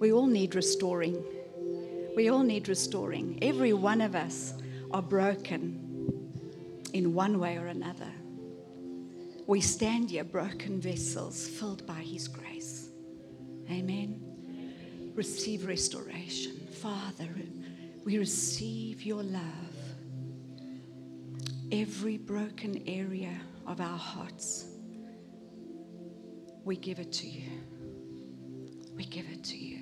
We 0.00 0.12
all 0.12 0.26
need 0.26 0.54
restoring. 0.54 1.22
We 2.16 2.30
all 2.30 2.42
need 2.42 2.68
restoring. 2.68 3.38
Every 3.42 3.74
one 3.74 4.00
of 4.00 4.16
us 4.16 4.54
are 4.90 5.02
broken 5.02 6.32
in 6.94 7.12
one 7.14 7.38
way 7.38 7.58
or 7.58 7.66
another. 7.66 8.10
We 9.46 9.60
stand 9.60 10.10
here 10.10 10.24
broken 10.24 10.80
vessels 10.80 11.46
filled 11.46 11.86
by 11.86 12.00
His 12.00 12.28
grace. 12.28 12.88
Amen. 13.70 15.12
Receive 15.14 15.66
restoration. 15.66 16.66
Father, 16.80 17.28
we 18.04 18.16
receive 18.16 19.02
your 19.02 19.22
love. 19.22 19.42
Every 21.70 22.16
broken 22.16 22.82
area 22.86 23.38
of 23.66 23.80
our 23.80 23.98
hearts, 23.98 24.66
we 26.64 26.76
give 26.76 26.98
it 26.98 27.12
to 27.12 27.28
you. 27.28 27.50
We 28.94 29.04
give 29.04 29.26
it 29.30 29.44
to 29.44 29.56
you. 29.56 29.79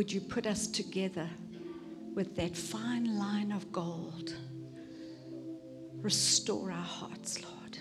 Would 0.00 0.10
you 0.10 0.22
put 0.22 0.46
us 0.46 0.66
together 0.66 1.28
with 2.14 2.34
that 2.36 2.56
fine 2.56 3.18
line 3.18 3.52
of 3.52 3.70
gold? 3.70 4.34
Restore 6.00 6.72
our 6.72 6.78
hearts, 6.78 7.42
Lord. 7.42 7.76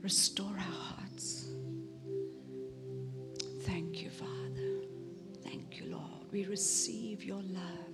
Restore 0.00 0.56
our 0.56 0.60
hearts. 0.60 1.46
Thank 3.60 4.02
you, 4.02 4.10
Father. 4.10 4.88
Thank 5.44 5.78
you, 5.78 5.92
Lord. 5.92 6.32
We 6.32 6.46
receive 6.46 7.22
your 7.22 7.40
love. 7.40 7.91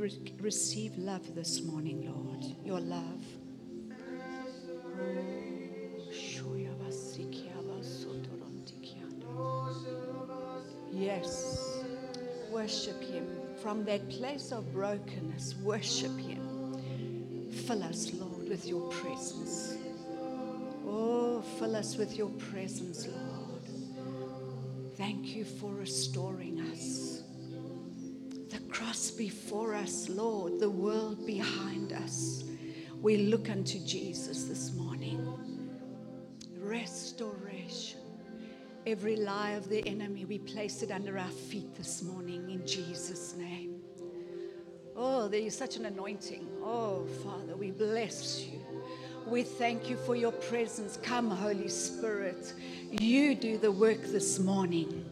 Re- 0.00 0.34
receive 0.40 0.96
love 0.96 1.34
this 1.34 1.62
morning, 1.62 2.10
Lord. 2.10 2.56
Your 2.64 2.80
love. 2.80 3.22
Yes. 10.92 11.82
Worship 12.50 13.00
Him. 13.02 13.26
From 13.62 13.84
that 13.84 14.08
place 14.08 14.52
of 14.52 14.72
brokenness, 14.72 15.54
worship 15.62 16.16
Him. 16.18 17.50
Fill 17.50 17.82
us, 17.84 18.12
Lord, 18.14 18.48
with 18.48 18.66
your 18.66 18.90
presence. 18.90 19.76
Oh, 20.86 21.42
fill 21.58 21.76
us 21.76 21.96
with 21.96 22.16
your 22.16 22.30
presence, 22.30 23.06
Lord. 23.06 24.94
Thank 24.96 25.36
you 25.36 25.44
for 25.44 25.72
restoring 25.74 26.60
us. 26.72 27.19
Before 29.20 29.74
us, 29.74 30.08
Lord, 30.08 30.58
the 30.60 30.70
world 30.70 31.26
behind 31.26 31.92
us. 31.92 32.42
We 33.02 33.18
look 33.18 33.50
unto 33.50 33.78
Jesus 33.78 34.44
this 34.44 34.72
morning. 34.72 35.68
Restoration. 36.56 38.00
Every 38.86 39.16
lie 39.16 39.50
of 39.50 39.68
the 39.68 39.86
enemy, 39.86 40.24
we 40.24 40.38
place 40.38 40.82
it 40.82 40.90
under 40.90 41.18
our 41.18 41.28
feet 41.28 41.74
this 41.74 42.02
morning 42.02 42.48
in 42.48 42.66
Jesus' 42.66 43.34
name. 43.36 43.82
Oh, 44.96 45.28
there 45.28 45.42
is 45.42 45.54
such 45.54 45.76
an 45.76 45.84
anointing. 45.84 46.48
Oh, 46.64 47.04
Father, 47.22 47.54
we 47.56 47.72
bless 47.72 48.46
you. 48.46 48.58
We 49.26 49.42
thank 49.42 49.90
you 49.90 49.98
for 49.98 50.16
your 50.16 50.32
presence. 50.32 50.96
Come, 51.02 51.30
Holy 51.30 51.68
Spirit. 51.68 52.54
You 52.90 53.34
do 53.34 53.58
the 53.58 53.70
work 53.70 54.00
this 54.00 54.38
morning. 54.38 55.04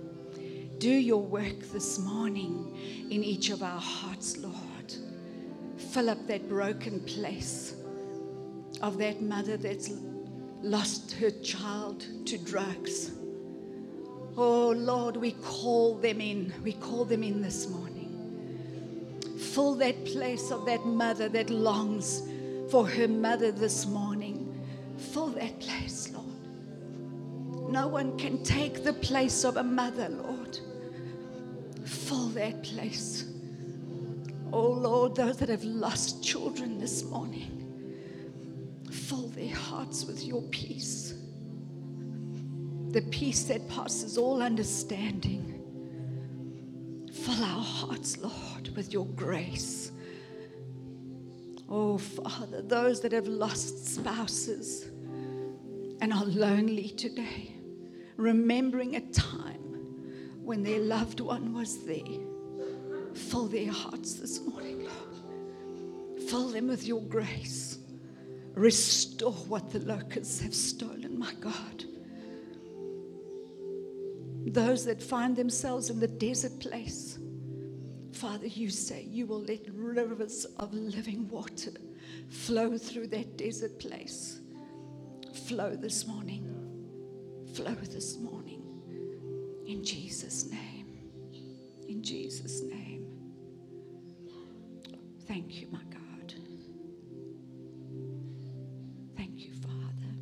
Do 0.79 0.91
your 0.91 1.23
work 1.23 1.59
this 1.73 1.99
morning 1.99 2.73
in 3.11 3.25
each 3.25 3.51
of 3.51 3.65
our 3.65 3.81
hearts, 3.81 4.37
Lord. 4.37 4.95
Fill 5.77 6.09
up 6.09 6.25
that 6.29 6.49
broken 6.49 7.01
place 7.01 7.75
of 8.81 8.97
that 8.99 9.21
mother 9.21 9.57
that's 9.57 9.91
lost 10.63 11.13
her 11.15 11.31
child 11.31 12.07
to 12.27 12.39
drugs. 12.39 13.11
Oh, 14.37 14.71
Lord, 14.71 15.17
we 15.17 15.33
call 15.33 15.97
them 15.97 16.21
in. 16.21 16.55
We 16.63 16.75
call 16.75 17.05
them 17.05 17.25
in 17.25 17.43
this 17.43 17.69
morning. 17.69 19.19
Fill 19.37 19.75
that 19.77 20.05
place 20.05 20.53
of 20.53 20.65
that 20.67 20.87
mother 20.87 21.29
that 21.29 21.51
longs 21.51 22.23
for 22.71 22.87
her 22.87 23.09
mother 23.09 23.51
this 23.51 23.85
morning. 23.87 24.55
Fill 24.97 25.31
that 25.31 25.59
place, 25.59 26.13
Lord. 26.13 27.73
No 27.73 27.89
one 27.89 28.17
can 28.17 28.45
take 28.45 28.85
the 28.85 28.93
place 28.93 29.43
of 29.43 29.57
a 29.57 29.65
mother, 29.65 30.09
Lord. 30.09 30.61
Fill 31.89 32.29
that 32.31 32.63
place. 32.63 33.25
Oh, 34.53 34.71
Lord, 34.71 35.15
those 35.15 35.39
that 35.39 35.49
have 35.49 35.65
lost 35.65 36.23
children 36.23 36.79
this 36.79 37.03
morning, 37.03 37.65
fill 38.91 39.29
their 39.29 39.55
hearts 39.55 40.05
with 40.05 40.23
your 40.23 40.43
peace. 40.43 41.15
The 42.91 43.01
peace 43.11 43.45
that 43.45 43.67
passes 43.71 44.19
all 44.19 44.43
understanding. 44.43 45.55
Fill 47.11 47.43
our 47.43 47.63
hearts, 47.63 48.19
Lord, 48.19 48.69
with 48.77 48.93
your 48.93 49.07
grace. 49.07 49.91
Oh, 51.71 51.97
Father, 51.97 52.61
those 52.61 53.01
that 53.01 53.13
have 53.13 53.29
lost 53.29 53.95
spouses 53.95 54.91
and 56.01 56.13
are 56.13 56.25
lonely 56.25 56.91
today, 56.91 57.55
remembering 58.17 58.97
a 58.97 59.01
time 59.13 59.48
when 60.49 60.63
their 60.63 60.81
loved 60.81 61.21
one 61.21 61.53
was 61.53 61.85
there, 61.85 62.23
fill 63.13 63.49
their 63.49 63.71
hearts 63.71 64.15
this 64.15 64.41
morning, 64.41 64.79
Lord. 64.83 66.23
Fill 66.31 66.49
them 66.49 66.69
with 66.69 66.87
your 66.87 67.03
grace. 67.03 67.77
Restore 68.55 69.33
what 69.33 69.69
the 69.69 69.81
locusts 69.81 70.41
have 70.41 70.55
stolen, 70.55 71.19
my 71.19 71.35
God. 71.35 71.85
Those 74.47 74.87
that 74.87 75.03
find 75.03 75.37
themselves 75.37 75.91
in 75.91 76.01
the 76.01 76.09
desert 76.09 76.59
place, 76.61 77.19
Father, 78.13 78.47
you 78.47 78.71
say 78.71 79.03
you 79.03 79.27
will 79.27 79.43
let 79.43 79.69
rivers 79.75 80.47
of 80.59 80.73
living 80.73 81.29
water 81.29 81.73
flow 82.31 82.79
through 82.79 83.09
that 83.09 83.37
desert 83.37 83.79
place. 83.79 84.41
Flow 85.47 85.77
this 85.77 86.07
morning. 86.07 86.47
Flow 87.53 87.75
this 87.75 88.17
morning. 88.17 88.58
In 89.69 89.85
Jesus' 89.85 90.47
name. 90.51 90.87
In 91.91 92.03
Jesus' 92.03 92.63
name. 92.63 93.07
Thank 95.27 95.61
you, 95.61 95.69
my 95.71 95.85
God. 95.91 96.33
Thank 99.15 99.41
you, 99.41 99.53
Father. 99.53 100.15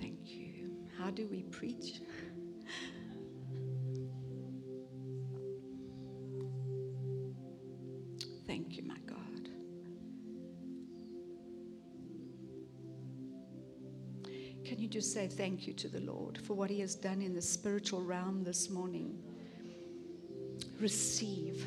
Thank 0.00 0.18
you. 0.24 0.72
How 0.98 1.12
do 1.12 1.28
we 1.28 1.44
preach? 1.44 2.00
Just 14.92 15.14
say 15.14 15.26
thank 15.26 15.66
you 15.66 15.72
to 15.72 15.88
the 15.88 16.00
Lord 16.00 16.36
for 16.44 16.52
what 16.52 16.68
He 16.68 16.80
has 16.80 16.94
done 16.94 17.22
in 17.22 17.34
the 17.34 17.40
spiritual 17.40 18.02
realm 18.02 18.44
this 18.44 18.68
morning? 18.68 19.18
Receive, 20.78 21.64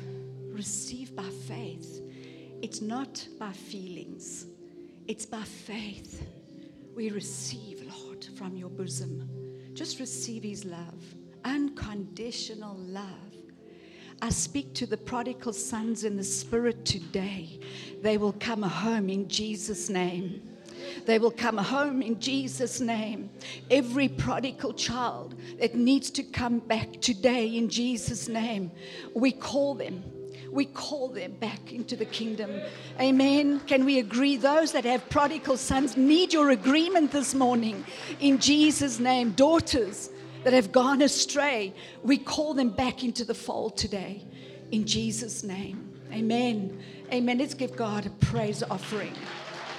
receive 0.52 1.16
by 1.16 1.28
faith. 1.48 2.02
It's 2.62 2.80
not 2.80 3.26
by 3.36 3.50
feelings, 3.50 4.46
it's 5.08 5.26
by 5.26 5.42
faith. 5.42 6.24
We 6.94 7.10
receive, 7.10 7.82
Lord, 8.00 8.24
from 8.38 8.56
your 8.56 8.70
bosom. 8.70 9.28
Just 9.74 9.98
receive 9.98 10.44
His 10.44 10.64
love, 10.64 11.02
unconditional 11.44 12.76
love. 12.76 13.34
I 14.22 14.28
speak 14.28 14.72
to 14.74 14.86
the 14.86 14.96
prodigal 14.96 15.52
sons 15.52 16.04
in 16.04 16.16
the 16.16 16.24
spirit 16.24 16.84
today. 16.84 17.58
They 18.02 18.18
will 18.18 18.34
come 18.34 18.62
home 18.62 19.10
in 19.10 19.28
Jesus' 19.28 19.90
name. 19.90 20.40
They 21.04 21.18
will 21.18 21.30
come 21.30 21.58
home 21.58 22.02
in 22.02 22.18
Jesus' 22.20 22.80
name. 22.80 23.30
Every 23.70 24.08
prodigal 24.08 24.74
child 24.74 25.34
that 25.60 25.74
needs 25.74 26.10
to 26.12 26.22
come 26.22 26.58
back 26.60 27.00
today 27.00 27.56
in 27.56 27.68
Jesus' 27.68 28.28
name, 28.28 28.70
we 29.14 29.32
call 29.32 29.74
them. 29.74 30.02
We 30.50 30.64
call 30.64 31.08
them 31.08 31.32
back 31.32 31.72
into 31.72 31.96
the 31.96 32.06
kingdom. 32.06 32.50
Amen. 32.98 33.60
Can 33.60 33.84
we 33.84 33.98
agree? 33.98 34.36
Those 34.36 34.72
that 34.72 34.84
have 34.84 35.08
prodigal 35.10 35.56
sons 35.56 35.96
need 35.96 36.32
your 36.32 36.50
agreement 36.50 37.10
this 37.10 37.34
morning 37.34 37.84
in 38.20 38.38
Jesus' 38.38 38.98
name. 38.98 39.32
Daughters, 39.32 40.10
that 40.46 40.52
have 40.52 40.70
gone 40.70 41.02
astray, 41.02 41.74
we 42.04 42.16
call 42.16 42.54
them 42.54 42.68
back 42.68 43.02
into 43.02 43.24
the 43.24 43.34
fold 43.34 43.76
today 43.76 44.22
in 44.70 44.86
Jesus' 44.86 45.42
name. 45.42 45.92
Amen. 46.12 46.80
Amen. 47.12 47.38
Let's 47.38 47.52
give 47.54 47.74
God 47.74 48.06
a 48.06 48.10
praise 48.10 48.62
offering. 48.62 49.12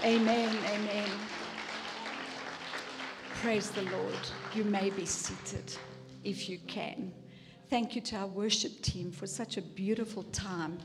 Amen. 0.03 0.55
Amen. 0.65 1.09
Praise 3.41 3.71
the 3.71 3.81
Lord. 3.83 4.15
You 4.53 4.63
may 4.63 4.91
be 4.91 5.05
seated 5.05 5.75
if 6.23 6.47
you 6.47 6.59
can. 6.67 7.11
Thank 7.69 7.95
you 7.95 8.01
to 8.01 8.17
our 8.17 8.27
worship 8.27 8.81
team 8.81 9.11
for 9.11 9.25
such 9.25 9.57
a 9.57 9.61
beautiful 9.61 10.23
time 10.23 10.77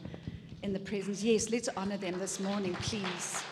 in 0.62 0.72
the 0.72 0.80
presence. 0.80 1.22
Yes, 1.22 1.50
let's 1.50 1.68
honor 1.76 1.98
them 1.98 2.18
this 2.18 2.40
morning, 2.40 2.74
please. 2.74 3.42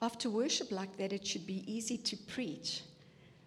After 0.00 0.30
worship 0.30 0.70
like 0.70 0.96
that, 0.98 1.12
it 1.12 1.26
should 1.26 1.46
be 1.46 1.64
easy 1.66 1.98
to 1.98 2.16
preach. 2.16 2.82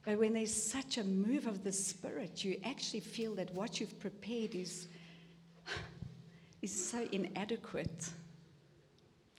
But 0.05 0.17
when 0.17 0.33
there's 0.33 0.53
such 0.53 0.97
a 0.97 1.03
move 1.03 1.47
of 1.47 1.63
the 1.63 1.71
Spirit, 1.71 2.43
you 2.43 2.59
actually 2.65 3.01
feel 3.01 3.33
that 3.35 3.53
what 3.53 3.79
you've 3.79 3.99
prepared 3.99 4.55
is, 4.55 4.87
is 6.61 6.89
so 6.89 7.07
inadequate. 7.11 8.09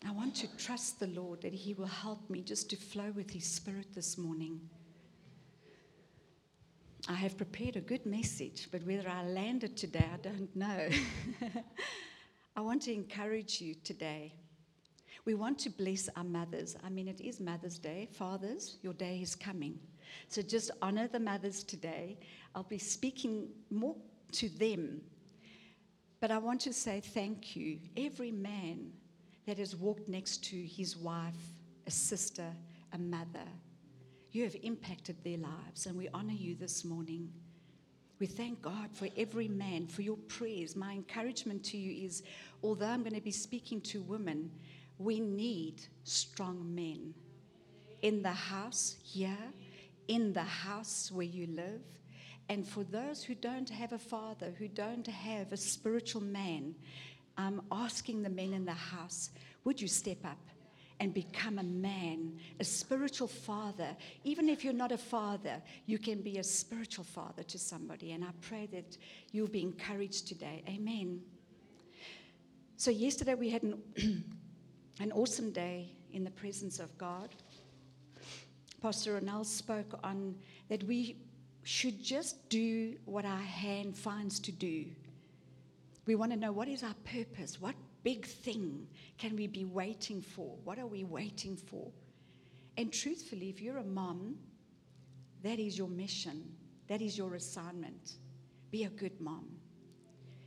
I 0.06 0.12
want 0.12 0.34
to 0.36 0.56
trust 0.56 0.98
the 1.00 1.08
Lord 1.08 1.42
that 1.42 1.52
He 1.52 1.74
will 1.74 1.86
help 1.86 2.28
me 2.30 2.40
just 2.40 2.70
to 2.70 2.76
flow 2.76 3.12
with 3.14 3.30
His 3.30 3.44
Spirit 3.44 3.94
this 3.94 4.16
morning. 4.16 4.60
I 7.08 7.14
have 7.14 7.36
prepared 7.36 7.76
a 7.76 7.80
good 7.80 8.04
message, 8.06 8.68
but 8.70 8.86
whether 8.86 9.08
I 9.08 9.24
land 9.24 9.64
it 9.64 9.76
today, 9.76 10.06
I 10.12 10.16
don't 10.18 10.54
know. 10.54 10.88
I 12.56 12.60
want 12.60 12.82
to 12.82 12.92
encourage 12.92 13.60
you 13.60 13.74
today. 13.74 14.34
We 15.24 15.34
want 15.34 15.58
to 15.60 15.70
bless 15.70 16.08
our 16.16 16.24
mothers. 16.24 16.76
I 16.82 16.88
mean, 16.88 17.08
it 17.08 17.20
is 17.20 17.40
Mother's 17.40 17.78
Day. 17.78 18.08
Fathers, 18.12 18.78
your 18.82 18.94
day 18.94 19.20
is 19.22 19.34
coming. 19.34 19.78
So 20.28 20.42
just 20.42 20.70
honor 20.82 21.08
the 21.08 21.20
mothers 21.20 21.62
today. 21.62 22.18
I'll 22.54 22.62
be 22.62 22.78
speaking 22.78 23.48
more 23.70 23.96
to 24.32 24.48
them. 24.48 25.00
But 26.20 26.30
I 26.30 26.38
want 26.38 26.60
to 26.62 26.72
say 26.72 27.00
thank 27.00 27.56
you. 27.56 27.78
Every 27.96 28.30
man 28.30 28.92
that 29.46 29.58
has 29.58 29.74
walked 29.74 30.08
next 30.08 30.44
to 30.44 30.56
his 30.56 30.96
wife, 30.96 31.54
a 31.86 31.90
sister, 31.90 32.46
a 32.92 32.98
mother, 32.98 33.48
you 34.32 34.44
have 34.44 34.54
impacted 34.62 35.16
their 35.24 35.38
lives, 35.38 35.86
and 35.86 35.96
we 35.96 36.08
honor 36.12 36.34
you 36.34 36.54
this 36.54 36.84
morning. 36.84 37.32
We 38.18 38.26
thank 38.26 38.60
God 38.60 38.90
for 38.92 39.08
every 39.16 39.48
man, 39.48 39.86
for 39.86 40.02
your 40.02 40.18
prayers. 40.28 40.76
My 40.76 40.92
encouragement 40.92 41.64
to 41.64 41.78
you 41.78 42.06
is 42.06 42.22
although 42.62 42.86
I'm 42.86 43.02
going 43.02 43.14
to 43.14 43.20
be 43.22 43.30
speaking 43.30 43.80
to 43.82 44.02
women, 44.02 44.50
we 44.98 45.18
need 45.20 45.80
strong 46.04 46.74
men 46.74 47.14
in 48.02 48.22
the 48.22 48.28
house 48.28 48.96
here, 49.02 49.38
in 50.08 50.34
the 50.34 50.42
house 50.42 51.10
where 51.10 51.26
you 51.26 51.46
live. 51.46 51.80
And 52.50 52.66
for 52.66 52.82
those 52.82 53.22
who 53.22 53.36
don't 53.36 53.70
have 53.70 53.92
a 53.92 53.98
father, 53.98 54.52
who 54.58 54.66
don't 54.66 55.06
have 55.06 55.52
a 55.52 55.56
spiritual 55.56 56.20
man, 56.20 56.74
I'm 57.38 57.62
asking 57.70 58.24
the 58.24 58.28
men 58.28 58.52
in 58.52 58.64
the 58.64 58.72
house, 58.72 59.30
would 59.62 59.80
you 59.80 59.86
step 59.86 60.18
up 60.24 60.40
and 60.98 61.14
become 61.14 61.60
a 61.60 61.62
man, 61.62 62.40
a 62.58 62.64
spiritual 62.64 63.28
father? 63.28 63.96
Even 64.24 64.48
if 64.48 64.64
you're 64.64 64.72
not 64.72 64.90
a 64.90 64.98
father, 64.98 65.62
you 65.86 65.96
can 65.96 66.22
be 66.22 66.38
a 66.38 66.42
spiritual 66.42 67.04
father 67.04 67.44
to 67.44 67.56
somebody. 67.56 68.10
And 68.10 68.24
I 68.24 68.30
pray 68.40 68.66
that 68.72 68.98
you'll 69.30 69.46
be 69.46 69.62
encouraged 69.62 70.26
today. 70.26 70.64
Amen. 70.68 71.20
So, 72.76 72.90
yesterday 72.90 73.34
we 73.34 73.50
had 73.50 73.62
an 73.62 73.80
an 74.98 75.12
awesome 75.12 75.52
day 75.52 75.92
in 76.12 76.24
the 76.24 76.32
presence 76.32 76.80
of 76.80 76.98
God. 76.98 77.28
Pastor 78.82 79.14
Ronald 79.14 79.46
spoke 79.46 80.00
on 80.02 80.34
that 80.68 80.82
we 80.82 81.16
should 81.62 82.02
just 82.02 82.48
do 82.48 82.96
what 83.04 83.24
our 83.24 83.38
hand 83.38 83.96
finds 83.96 84.40
to 84.40 84.52
do. 84.52 84.86
We 86.06 86.14
want 86.14 86.32
to 86.32 86.38
know 86.38 86.52
what 86.52 86.68
is 86.68 86.82
our 86.82 86.94
purpose? 87.04 87.60
What 87.60 87.74
big 88.02 88.26
thing 88.26 88.86
can 89.18 89.36
we 89.36 89.46
be 89.46 89.64
waiting 89.64 90.22
for? 90.22 90.56
What 90.64 90.78
are 90.78 90.86
we 90.86 91.04
waiting 91.04 91.56
for? 91.56 91.90
And 92.76 92.92
truthfully, 92.92 93.50
if 93.50 93.60
you're 93.60 93.78
a 93.78 93.84
mom, 93.84 94.36
that 95.42 95.58
is 95.58 95.76
your 95.76 95.88
mission, 95.88 96.42
that 96.88 97.02
is 97.02 97.16
your 97.16 97.34
assignment. 97.34 98.14
Be 98.70 98.84
a 98.84 98.90
good 98.90 99.20
mom. 99.20 99.46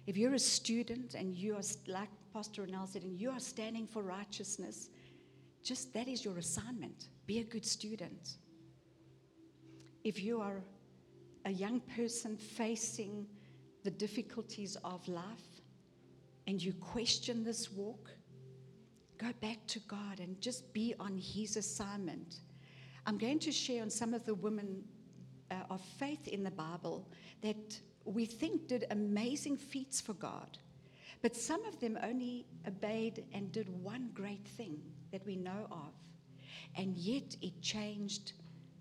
If 0.08 0.18
you're 0.18 0.34
a 0.34 0.40
student 0.40 1.14
and 1.14 1.36
you 1.36 1.56
are 1.56 1.62
like 1.88 2.10
Pastor 2.34 2.64
Ronell 2.64 2.88
said, 2.88 3.04
and 3.04 3.20
you 3.20 3.30
are 3.30 3.40
standing 3.40 3.86
for 3.86 4.02
righteousness, 4.02 4.90
just 5.64 5.94
that 5.94 6.08
is 6.08 6.26
your 6.26 6.38
assignment. 6.38 7.10
Be 7.28 7.40
a 7.40 7.44
good 7.44 7.66
student. 7.66 8.38
If 10.04 10.22
you 10.22 10.42
are 10.42 10.64
a 11.46 11.52
young 11.52 11.80
person 11.82 12.38
facing 12.38 13.26
the 13.84 13.92
difficulties 13.92 14.78
of 14.84 15.08
life 15.08 15.62
and 16.48 16.62
you 16.62 16.74
question 16.74 17.44
this 17.44 17.72
walk, 17.72 18.10
go 19.18 19.32
back 19.42 19.66
to 19.68 19.80
God 19.82 20.20
and 20.20 20.40
just 20.42 20.74
be 20.74 20.94
on 21.00 21.18
His 21.18 21.58
assignment. 21.58 22.40
I'm 23.06 23.18
going 23.18 23.40
to 23.40 23.52
share 23.52 23.82
on 23.82 23.90
some 23.90 24.14
of 24.14 24.26
the 24.26 24.36
women 24.36 24.84
uh, 25.52 25.56
of 25.70 25.82
faith 25.82 26.28
in 26.28 26.44
the 26.44 26.52
Bible 26.52 27.08
that 27.42 27.80
we 28.06 28.26
think 28.26 28.68
did 28.68 28.86
amazing 28.92 29.58
feats 29.58 30.02
for 30.02 30.14
God. 30.14 30.58
But 31.22 31.36
some 31.36 31.64
of 31.66 31.80
them 31.80 31.98
only 32.04 32.46
obeyed 32.68 33.24
and 33.34 33.52
did 33.52 33.70
one 33.70 34.10
great 34.14 34.46
thing 34.46 34.82
that 35.12 35.26
we 35.26 35.38
know 35.38 35.68
of. 35.72 35.94
And 36.76 36.98
yet 36.98 37.36
it 37.42 37.62
changed 37.62 38.34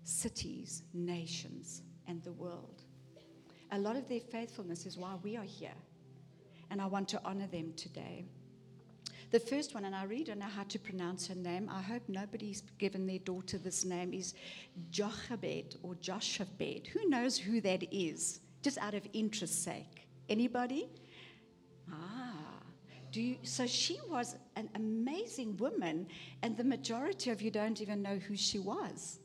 cities, 0.03 0.83
nations, 0.93 1.83
and 2.07 2.23
the 2.23 2.33
world. 2.33 2.83
A 3.71 3.79
lot 3.79 3.95
of 3.95 4.07
their 4.07 4.19
faithfulness 4.19 4.85
is 4.85 4.97
why 4.97 5.15
we 5.23 5.35
are 5.37 5.43
here. 5.43 5.75
And 6.69 6.81
I 6.81 6.85
want 6.85 7.07
to 7.09 7.21
honor 7.25 7.47
them 7.47 7.73
today. 7.75 8.25
The 9.31 9.39
first 9.39 9.73
one, 9.73 9.85
and 9.85 9.95
I 9.95 10.03
really 10.03 10.23
don't 10.23 10.37
know 10.37 10.45
how 10.45 10.63
to 10.63 10.77
pronounce 10.77 11.27
her 11.27 11.35
name. 11.35 11.67
I 11.67 11.81
hope 11.81 12.03
nobody's 12.07 12.61
given 12.77 13.07
their 13.07 13.17
daughter 13.17 13.57
this 13.57 13.83
name, 13.83 14.13
is 14.13 14.35
Jochebed 14.91 15.77
or 15.81 15.95
Joshabed. 15.95 16.85
Who 16.87 17.09
knows 17.09 17.35
who 17.35 17.59
that 17.61 17.81
is? 17.91 18.41
Just 18.61 18.77
out 18.77 18.93
of 18.93 19.07
interest's 19.11 19.57
sake. 19.57 20.07
Anybody? 20.29 20.87
Ah, 21.91 22.61
do 23.11 23.21
you, 23.21 23.37
so 23.41 23.65
she 23.65 23.99
was 24.07 24.35
an 24.55 24.69
amazing 24.75 25.57
woman, 25.57 26.07
and 26.43 26.55
the 26.55 26.63
majority 26.63 27.31
of 27.31 27.41
you 27.41 27.49
don't 27.49 27.81
even 27.81 28.03
know 28.03 28.17
who 28.17 28.35
she 28.35 28.59
was. 28.59 29.19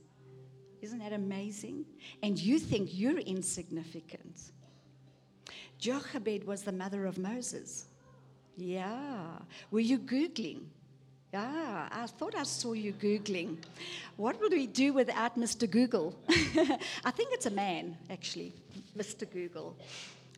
Isn't 0.81 0.99
that 1.01 1.13
amazing? 1.13 1.85
And 2.23 2.39
you 2.39 2.59
think 2.59 2.91
you're 2.93 3.19
insignificant. 3.19 4.53
Jochebed 5.79 6.45
was 6.45 6.63
the 6.63 6.73
mother 6.73 7.07
of 7.07 7.19
Moses. 7.19 7.87
Yeah. 8.57 9.39
Were 9.71 9.81
you 9.81 9.99
Googling? 9.99 10.63
Yeah, 11.33 11.89
I 11.93 12.07
thought 12.07 12.35
I 12.35 12.45
saw 12.45 12.73
you 12.73 12.93
Googling. 12.95 13.59
What 14.17 14.41
would 14.41 14.53
we 14.53 14.67
do 14.67 14.95
without 14.95 15.39
Mr. 15.39 15.71
Google? 15.71 16.19
I 16.29 17.11
think 17.11 17.33
it's 17.33 17.47
a 17.47 17.51
man, 17.51 17.99
actually, 18.09 18.55
Mr. 18.97 19.31
Google. 19.31 19.77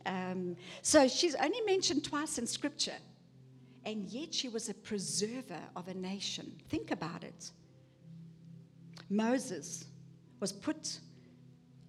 Um, 0.05 0.57
so 0.81 1.07
she's 1.07 1.35
only 1.35 1.61
mentioned 1.61 2.03
twice 2.03 2.37
in 2.37 2.45
Scripture, 2.45 2.97
and 3.85 4.09
yet 4.09 4.33
she 4.33 4.49
was 4.49 4.67
a 4.67 4.73
preserver 4.73 5.61
of 5.77 5.87
a 5.87 5.93
nation. 5.93 6.51
Think 6.69 6.91
about 6.91 7.23
it. 7.23 7.51
Moses 9.09 9.85
was 10.41 10.51
put 10.51 10.99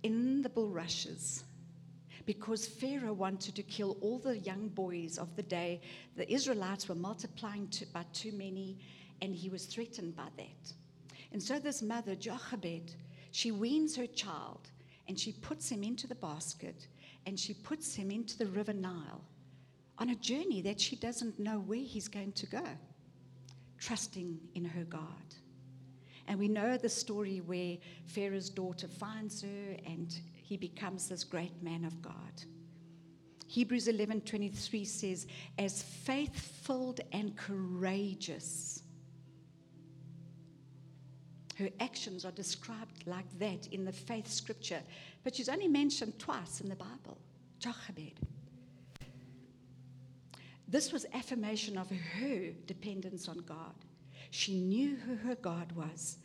in 0.04 0.42
the 0.42 0.48
bulrushes 0.48 1.42
because 2.24 2.66
Pharaoh 2.66 3.14
wanted 3.14 3.56
to 3.56 3.62
kill 3.64 3.96
all 4.00 4.18
the 4.18 4.38
young 4.38 4.68
boys 4.68 5.18
of 5.18 5.34
the 5.34 5.42
day. 5.42 5.80
The 6.16 6.32
Israelites 6.32 6.88
were 6.88 6.94
multiplying 6.94 7.66
to, 7.68 7.86
by 7.86 8.04
too 8.12 8.30
many, 8.32 8.78
and 9.20 9.34
he 9.34 9.48
was 9.48 9.66
threatened 9.66 10.14
by 10.14 10.28
that. 10.36 10.72
And 11.32 11.42
so, 11.42 11.58
this 11.58 11.82
mother, 11.82 12.14
Jochebed, 12.14 12.94
she 13.32 13.50
weans 13.50 13.96
her 13.96 14.06
child 14.06 14.70
and 15.08 15.18
she 15.18 15.32
puts 15.32 15.68
him 15.68 15.82
into 15.82 16.06
the 16.06 16.14
basket 16.14 16.86
and 17.26 17.40
she 17.40 17.54
puts 17.54 17.94
him 17.94 18.10
into 18.10 18.36
the 18.38 18.46
River 18.46 18.74
Nile 18.74 19.22
on 19.98 20.10
a 20.10 20.16
journey 20.16 20.60
that 20.62 20.80
she 20.80 20.96
doesn't 20.96 21.38
know 21.38 21.58
where 21.60 21.78
he's 21.78 22.08
going 22.08 22.32
to 22.32 22.46
go, 22.46 22.64
trusting 23.78 24.38
in 24.54 24.64
her 24.64 24.84
God. 24.84 25.00
And 26.26 26.38
we 26.38 26.48
know 26.48 26.76
the 26.76 26.88
story 26.88 27.40
where 27.40 27.78
Pharaoh's 28.06 28.50
daughter 28.50 28.88
finds 28.88 29.42
her 29.42 29.76
and 29.86 30.14
he 30.42 30.56
becomes 30.56 31.08
this 31.08 31.24
great 31.24 31.62
man 31.62 31.84
of 31.84 32.00
God. 32.02 32.44
Hebrews 33.46 33.86
11:23 33.86 34.84
says, 34.84 35.26
"As 35.58 35.82
faithful 35.82 36.96
and 37.12 37.36
courageous." 37.36 38.82
Her 41.56 41.70
actions 41.80 42.24
are 42.24 42.32
described 42.32 43.06
like 43.06 43.38
that 43.38 43.66
in 43.68 43.84
the 43.84 43.92
faith 43.92 44.26
scripture, 44.26 44.82
but 45.22 45.36
she's 45.36 45.50
only 45.50 45.68
mentioned 45.68 46.18
twice 46.18 46.60
in 46.60 46.68
the 46.68 46.76
Bible. 46.76 47.18
Jochebed. 47.58 48.18
This 50.66 50.90
was 50.90 51.04
affirmation 51.12 51.76
of 51.76 51.90
her 51.90 52.52
dependence 52.66 53.28
on 53.28 53.38
God. 53.40 53.74
She 54.32 54.58
knew 54.58 54.96
who 54.96 55.14
her 55.14 55.34
God 55.34 55.70
was, 55.72 56.16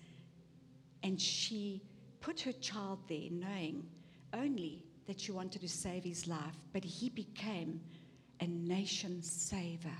and 1.03 1.21
she 1.21 1.83
put 2.21 2.39
her 2.39 2.53
child 2.53 2.99
there 3.07 3.29
knowing 3.29 3.85
only 4.33 4.83
that 5.07 5.19
she 5.19 5.31
wanted 5.31 5.61
to 5.61 5.69
save 5.69 6.03
his 6.03 6.25
life, 6.25 6.55
but 6.71 6.83
he 6.83 7.09
became 7.09 7.81
a 8.39 8.47
nation 8.47 9.21
saver. 9.21 9.97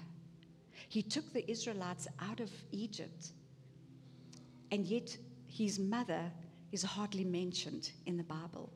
He 0.87 1.01
took 1.01 1.31
the 1.33 1.49
Israelites 1.51 2.07
out 2.21 2.39
of 2.39 2.49
Egypt 2.71 3.31
and 4.71 4.85
yet 4.85 5.17
his 5.45 5.77
mother 5.77 6.31
is 6.71 6.83
hardly 6.83 7.25
mentioned 7.25 7.91
in 8.05 8.17
the 8.17 8.23
Bible. 8.23 8.71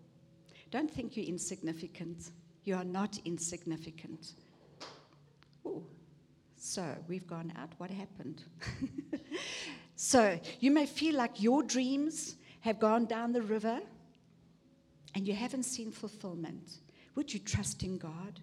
Don't 0.71 0.91
think 0.91 1.15
you're 1.15 1.25
insignificant. 1.25 2.31
You 2.63 2.75
are 2.75 2.83
not 2.83 3.17
insignificant. 3.25 4.33
So 6.73 6.85
we've 7.09 7.27
gone 7.27 7.51
out. 7.59 7.67
What 7.79 7.89
happened? 7.89 8.43
so 9.97 10.39
you 10.61 10.71
may 10.71 10.85
feel 10.85 11.15
like 11.15 11.41
your 11.41 11.63
dreams 11.63 12.35
have 12.61 12.79
gone 12.79 13.03
down 13.07 13.33
the 13.33 13.41
river 13.41 13.81
and 15.13 15.27
you 15.27 15.33
haven't 15.33 15.63
seen 15.63 15.91
fulfillment. 15.91 16.77
Would 17.15 17.33
you 17.33 17.41
trust 17.41 17.83
in 17.83 17.97
God? 17.97 18.39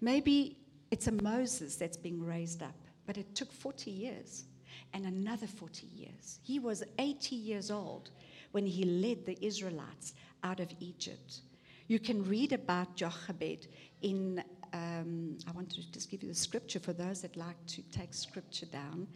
Maybe 0.00 0.56
it's 0.90 1.06
a 1.06 1.12
Moses 1.12 1.76
that's 1.76 1.96
being 1.96 2.20
raised 2.20 2.60
up, 2.60 2.74
but 3.06 3.16
it 3.16 3.36
took 3.36 3.52
40 3.52 3.88
years 3.92 4.46
and 4.92 5.06
another 5.06 5.46
40 5.46 5.86
years. 5.94 6.40
He 6.42 6.58
was 6.58 6.82
80 6.98 7.36
years 7.36 7.70
old 7.70 8.10
when 8.50 8.66
he 8.66 8.82
led 8.82 9.24
the 9.24 9.38
Israelites 9.46 10.14
out 10.42 10.58
of 10.58 10.74
Egypt. 10.80 11.42
You 11.86 12.00
can 12.00 12.24
read 12.24 12.52
about 12.52 12.96
Jochebed 12.96 13.68
in, 14.02 14.42
um, 14.72 15.38
I 15.46 15.52
want 15.52 15.70
to 15.70 15.92
just 15.92 16.10
give 16.10 16.22
you 16.22 16.28
the 16.28 16.34
scripture 16.34 16.78
for 16.78 16.92
those 16.92 17.22
that 17.22 17.36
like 17.36 17.64
to 17.68 17.82
take 17.90 18.14
scripture 18.14 18.66
down. 18.66 19.08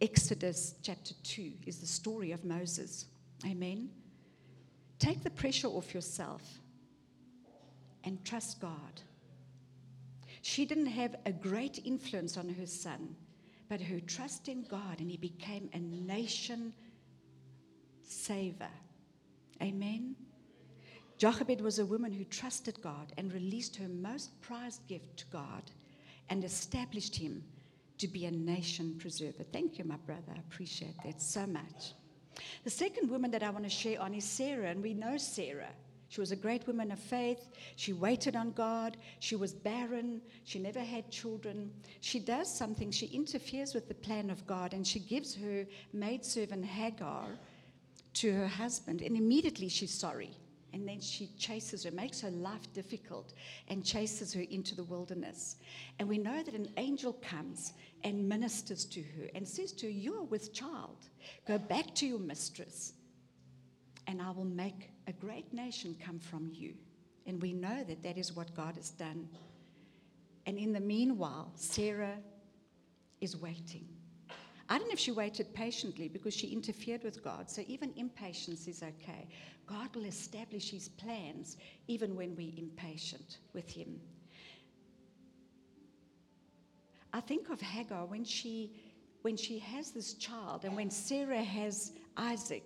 Exodus 0.00 0.74
chapter 0.82 1.14
2 1.22 1.52
is 1.66 1.78
the 1.78 1.86
story 1.86 2.32
of 2.32 2.44
Moses. 2.44 3.06
Amen. 3.46 3.90
Take 4.98 5.22
the 5.22 5.30
pressure 5.30 5.68
off 5.68 5.94
yourself 5.94 6.42
and 8.04 8.24
trust 8.24 8.60
God. 8.60 9.02
She 10.42 10.64
didn't 10.64 10.86
have 10.86 11.16
a 11.24 11.32
great 11.32 11.80
influence 11.84 12.36
on 12.36 12.48
her 12.48 12.66
son, 12.66 13.14
but 13.68 13.80
her 13.80 14.00
trust 14.00 14.48
in 14.48 14.64
God, 14.64 15.00
and 15.00 15.10
he 15.10 15.16
became 15.16 15.70
a 15.72 15.78
nation 15.78 16.72
saver. 18.02 18.70
Amen. 19.62 20.16
Jochebed 21.22 21.60
was 21.60 21.78
a 21.78 21.86
woman 21.86 22.10
who 22.10 22.24
trusted 22.24 22.82
God 22.82 23.12
and 23.16 23.32
released 23.32 23.76
her 23.76 23.86
most 23.86 24.40
prized 24.40 24.84
gift 24.88 25.18
to 25.18 25.24
God 25.26 25.62
and 26.30 26.42
established 26.42 27.14
him 27.14 27.44
to 27.98 28.08
be 28.08 28.26
a 28.26 28.30
nation 28.32 28.96
preserver. 28.98 29.44
Thank 29.52 29.78
you, 29.78 29.84
my 29.84 29.98
brother. 29.98 30.32
I 30.34 30.40
appreciate 30.40 30.96
that 31.04 31.22
so 31.22 31.46
much. 31.46 31.92
The 32.64 32.70
second 32.70 33.08
woman 33.08 33.30
that 33.30 33.44
I 33.44 33.50
want 33.50 33.62
to 33.62 33.70
share 33.70 34.02
on 34.02 34.14
is 34.14 34.24
Sarah, 34.24 34.68
and 34.68 34.82
we 34.82 34.94
know 34.94 35.16
Sarah. 35.16 35.70
She 36.08 36.18
was 36.18 36.32
a 36.32 36.36
great 36.44 36.66
woman 36.66 36.90
of 36.90 36.98
faith. 36.98 37.50
She 37.76 37.92
waited 37.92 38.34
on 38.34 38.50
God. 38.50 38.96
She 39.20 39.36
was 39.36 39.54
barren. 39.54 40.22
She 40.42 40.58
never 40.58 40.80
had 40.80 41.08
children. 41.08 41.70
She 42.00 42.18
does 42.18 42.52
something. 42.52 42.90
She 42.90 43.06
interferes 43.06 43.74
with 43.74 43.86
the 43.86 43.94
plan 43.94 44.28
of 44.28 44.44
God 44.48 44.74
and 44.74 44.84
she 44.84 44.98
gives 44.98 45.36
her 45.36 45.66
maidservant 45.92 46.64
Hagar 46.64 47.28
to 48.14 48.32
her 48.32 48.48
husband. 48.48 49.02
And 49.02 49.16
immediately 49.16 49.68
she's 49.68 49.94
sorry. 49.94 50.32
And 50.72 50.88
then 50.88 51.00
she 51.00 51.28
chases 51.38 51.84
her, 51.84 51.90
makes 51.90 52.20
her 52.22 52.30
life 52.30 52.72
difficult, 52.72 53.34
and 53.68 53.84
chases 53.84 54.32
her 54.32 54.42
into 54.50 54.74
the 54.74 54.84
wilderness. 54.84 55.56
And 55.98 56.08
we 56.08 56.18
know 56.18 56.42
that 56.42 56.54
an 56.54 56.70
angel 56.78 57.12
comes 57.14 57.74
and 58.04 58.28
ministers 58.28 58.84
to 58.86 59.02
her 59.02 59.28
and 59.34 59.46
says 59.46 59.72
to 59.72 59.86
her, 59.86 59.92
You 59.92 60.18
are 60.18 60.24
with 60.24 60.54
child. 60.54 60.96
Go 61.46 61.58
back 61.58 61.94
to 61.96 62.06
your 62.06 62.18
mistress, 62.18 62.94
and 64.06 64.22
I 64.22 64.30
will 64.30 64.44
make 64.44 64.90
a 65.06 65.12
great 65.12 65.52
nation 65.52 65.96
come 66.04 66.18
from 66.18 66.50
you. 66.52 66.74
And 67.26 67.40
we 67.40 67.52
know 67.52 67.84
that 67.84 68.02
that 68.02 68.18
is 68.18 68.34
what 68.34 68.54
God 68.54 68.76
has 68.76 68.90
done. 68.90 69.28
And 70.46 70.58
in 70.58 70.72
the 70.72 70.80
meanwhile, 70.80 71.52
Sarah 71.54 72.18
is 73.20 73.36
waiting. 73.36 73.86
I 74.68 74.78
don't 74.78 74.88
know 74.88 74.94
if 74.94 74.98
she 74.98 75.10
waited 75.10 75.52
patiently 75.54 76.08
because 76.08 76.34
she 76.34 76.48
interfered 76.48 77.04
with 77.04 77.22
God. 77.22 77.50
So 77.50 77.62
even 77.66 77.92
impatience 77.96 78.66
is 78.66 78.82
okay. 78.82 79.28
God 79.66 79.94
will 79.94 80.04
establish 80.04 80.70
his 80.70 80.88
plans 80.88 81.56
even 81.88 82.16
when 82.16 82.34
we're 82.36 82.52
impatient 82.56 83.38
with 83.52 83.70
him. 83.70 84.00
I 87.12 87.20
think 87.20 87.50
of 87.50 87.60
Hagar 87.60 88.06
when 88.06 88.24
she 88.24 88.72
when 89.22 89.36
she 89.36 89.58
has 89.60 89.92
this 89.92 90.14
child 90.14 90.64
and 90.64 90.74
when 90.74 90.90
Sarah 90.90 91.42
has 91.42 91.92
Isaac. 92.16 92.64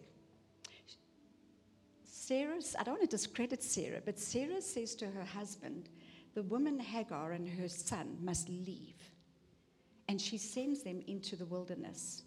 Sarah, 2.05 2.59
I 2.79 2.83
don't 2.83 2.95
want 2.95 3.09
to 3.09 3.17
discredit 3.17 3.63
Sarah, 3.63 4.01
but 4.05 4.19
Sarah 4.19 4.61
says 4.61 4.95
to 4.97 5.07
her 5.07 5.23
husband, 5.23 5.91
the 6.35 6.43
woman 6.43 6.81
Hagar 6.81 7.33
and 7.33 7.49
her 7.49 7.69
son 7.69 8.17
must 8.21 8.49
leave. 8.49 8.97
And 10.09 10.21
she 10.21 10.39
sends 10.39 10.83
them 10.83 11.03
into 11.07 11.37
the 11.37 11.47
wilderness. 11.47 12.23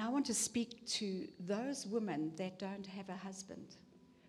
And 0.00 0.08
I 0.08 0.12
want 0.12 0.24
to 0.26 0.34
speak 0.34 0.86
to 0.86 1.28
those 1.40 1.86
women 1.86 2.32
that 2.38 2.58
don't 2.58 2.86
have 2.86 3.10
a 3.10 3.16
husband, 3.16 3.76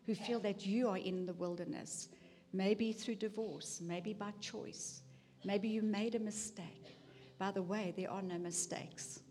who 0.05 0.13
feel 0.13 0.41
that 0.41 0.65
you 0.65 0.89
are 0.89 0.97
in 0.97 1.25
the 1.25 1.31
wilderness, 1.31 2.09
maybe 2.51 2.91
through 2.91 3.15
divorce, 3.15 3.79
maybe 3.81 4.11
by 4.11 4.31
choice, 4.41 5.01
maybe 5.45 5.69
you 5.69 5.81
made 5.81 6.15
a 6.15 6.19
mistake. 6.19 6.97
By 7.39 7.51
the 7.51 7.61
way, 7.61 7.93
there 7.95 8.11
are 8.11 8.21
no 8.21 8.37
mistakes. 8.37 9.21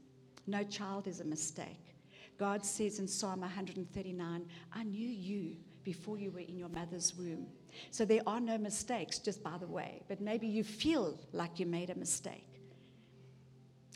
No 0.47 0.62
child 0.62 1.09
is 1.09 1.20
a 1.20 1.25
mistake. 1.25 1.94
God 2.38 2.64
says 2.64 3.00
in 3.00 3.06
Psalm 3.06 3.40
139, 3.40 4.47
I 4.73 4.82
knew 4.85 5.09
you 5.09 5.56
before 5.85 6.16
you 6.16 6.30
were 6.30 6.40
in 6.40 6.56
your 6.56 6.70
mother's 6.70 7.14
womb. 7.18 7.49
So 7.90 8.06
there 8.06 8.23
are 8.26 8.40
no 8.40 8.56
mistakes, 8.56 9.18
just 9.18 9.42
by 9.42 9.59
the 9.59 9.66
way, 9.66 10.00
but 10.09 10.23
maybe 10.23 10.47
you 10.47 10.64
feel 10.64 11.20
like 11.35 11.61
you 11.61 11.66
made 11.66 11.90
a 11.90 11.94
mistake. 11.94 12.50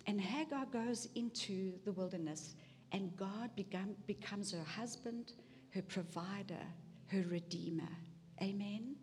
And 0.06 0.20
Hagar 0.20 0.66
goes 0.66 1.08
into 1.14 1.73
the 1.84 1.92
wilderness, 1.92 2.56
and 2.92 3.16
God 3.16 3.50
become, 3.56 3.94
becomes 4.06 4.52
her 4.52 4.64
husband, 4.64 5.32
her 5.70 5.82
provider, 5.82 6.61
her 7.06 7.25
redeemer. 7.28 7.88
Amen. 8.42 8.96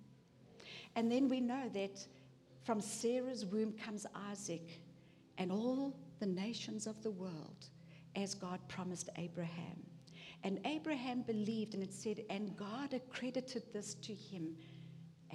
And 0.95 1.11
then 1.11 1.27
we 1.27 1.41
know 1.41 1.69
that 1.73 2.05
from 2.63 2.81
Sarah's 2.81 3.45
womb 3.45 3.73
comes 3.73 4.05
Isaac 4.29 4.81
and 5.37 5.51
all 5.51 5.97
the 6.19 6.27
nations 6.27 6.85
of 6.85 7.01
the 7.01 7.11
world, 7.11 7.65
as 8.15 8.35
God 8.35 8.59
promised 8.67 9.09
Abraham. 9.17 9.81
And 10.43 10.59
Abraham 10.65 11.21
believed, 11.21 11.73
and 11.73 11.81
it 11.81 11.93
said, 11.93 12.23
and 12.29 12.55
God 12.55 12.93
accredited 12.93 13.63
this 13.73 13.95
to 13.95 14.13
him 14.13 14.55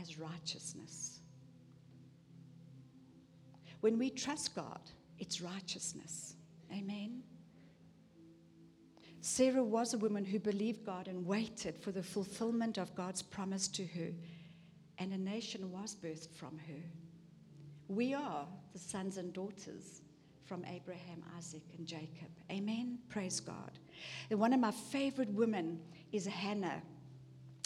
as 0.00 0.18
righteousness. 0.18 1.20
When 3.80 3.98
we 3.98 4.10
trust 4.10 4.54
God, 4.54 4.80
it's 5.18 5.40
righteousness. 5.40 6.34
Amen. 6.72 7.22
Sarah 9.20 9.64
was 9.64 9.92
a 9.92 9.98
woman 9.98 10.24
who 10.24 10.38
believed 10.38 10.84
God 10.84 11.08
and 11.08 11.26
waited 11.26 11.76
for 11.76 11.90
the 11.90 12.02
fulfillment 12.02 12.78
of 12.78 12.94
God's 12.94 13.22
promise 13.22 13.66
to 13.68 13.84
her, 13.84 14.12
and 14.98 15.12
a 15.12 15.18
nation 15.18 15.72
was 15.72 15.96
birthed 15.96 16.32
from 16.32 16.58
her. 16.58 16.82
We 17.88 18.14
are 18.14 18.46
the 18.72 18.78
sons 18.78 19.16
and 19.16 19.32
daughters 19.32 20.02
from 20.44 20.64
Abraham, 20.64 21.24
Isaac, 21.36 21.62
and 21.76 21.86
Jacob. 21.86 22.28
Amen. 22.52 22.98
Praise 23.08 23.40
God. 23.40 23.72
And 24.30 24.38
one 24.38 24.52
of 24.52 24.60
my 24.60 24.70
favorite 24.70 25.32
women 25.32 25.80
is 26.12 26.26
Hannah. 26.26 26.80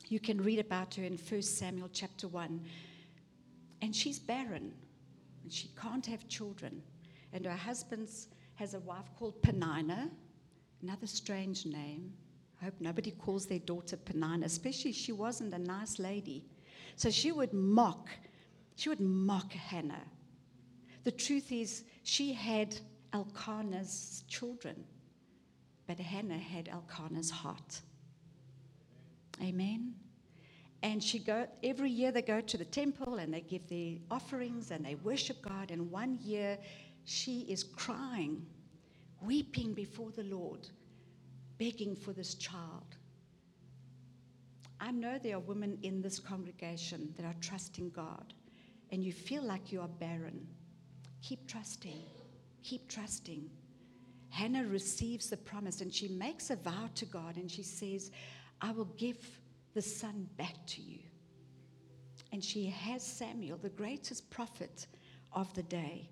You 0.08 0.18
can 0.18 0.42
read 0.42 0.60
about 0.60 0.94
her 0.94 1.04
in 1.04 1.18
1 1.18 1.42
Samuel 1.42 1.90
chapter 1.92 2.26
1. 2.26 2.60
And 3.82 3.94
she's 3.94 4.18
barren, 4.18 4.72
and 5.42 5.52
she 5.52 5.68
can't 5.80 6.06
have 6.06 6.26
children 6.28 6.82
and 7.32 7.44
her 7.46 7.56
husband 7.56 8.08
has 8.54 8.74
a 8.74 8.80
wife 8.80 9.10
called 9.18 9.40
Penina, 9.42 10.10
another 10.82 11.06
strange 11.06 11.66
name. 11.66 12.12
I 12.60 12.66
hope 12.66 12.74
nobody 12.80 13.10
calls 13.12 13.46
their 13.46 13.58
daughter 13.58 13.96
Penina, 13.96 14.44
especially 14.44 14.92
she 14.92 15.12
wasn't 15.12 15.54
a 15.54 15.58
nice 15.58 15.98
lady. 15.98 16.44
So 16.96 17.10
she 17.10 17.32
would 17.32 17.52
mock, 17.52 18.08
she 18.76 18.88
would 18.88 19.00
mock 19.00 19.52
Hannah. 19.52 20.04
The 21.04 21.10
truth 21.12 21.50
is, 21.50 21.84
she 22.02 22.32
had 22.32 22.76
Elkanah's 23.12 24.24
children, 24.28 24.84
but 25.86 25.98
Hannah 25.98 26.38
had 26.38 26.68
Elkanah's 26.68 27.30
heart. 27.30 27.80
Amen. 29.42 29.94
And 30.82 31.02
she 31.02 31.18
go 31.18 31.46
every 31.62 31.90
year 31.90 32.10
they 32.10 32.22
go 32.22 32.40
to 32.40 32.56
the 32.56 32.64
temple 32.64 33.16
and 33.16 33.32
they 33.32 33.42
give 33.42 33.68
their 33.68 33.96
offerings 34.10 34.70
and 34.70 34.84
they 34.84 34.94
worship 34.96 35.42
God. 35.42 35.70
And 35.70 35.90
one 35.90 36.18
year 36.22 36.58
she 37.04 37.40
is 37.42 37.62
crying, 37.64 38.44
weeping 39.22 39.74
before 39.74 40.10
the 40.10 40.24
Lord, 40.24 40.68
begging 41.58 41.94
for 41.94 42.12
this 42.12 42.34
child. 42.34 42.96
I 44.80 44.90
know 44.90 45.18
there 45.18 45.36
are 45.36 45.40
women 45.40 45.78
in 45.82 46.00
this 46.00 46.18
congregation 46.18 47.12
that 47.16 47.26
are 47.26 47.36
trusting 47.40 47.90
God, 47.90 48.32
and 48.90 49.04
you 49.04 49.12
feel 49.12 49.42
like 49.42 49.70
you 49.70 49.80
are 49.80 49.88
barren. 49.88 50.46
Keep 51.22 51.46
trusting. 51.46 52.02
Keep 52.62 52.88
trusting. 52.88 53.50
Hannah 54.30 54.64
receives 54.64 55.28
the 55.28 55.36
promise 55.36 55.80
and 55.80 55.92
she 55.92 56.08
makes 56.08 56.50
a 56.50 56.56
vow 56.56 56.88
to 56.94 57.04
God 57.04 57.36
and 57.36 57.50
she 57.50 57.62
says, 57.62 58.10
I 58.60 58.70
will 58.70 58.92
give 58.96 59.18
the 59.74 59.82
son 59.82 60.28
back 60.36 60.54
to 60.68 60.80
you. 60.80 61.00
And 62.32 62.42
she 62.42 62.66
has 62.66 63.02
Samuel, 63.02 63.58
the 63.58 63.70
greatest 63.70 64.30
prophet 64.30 64.86
of 65.32 65.52
the 65.54 65.64
day. 65.64 66.08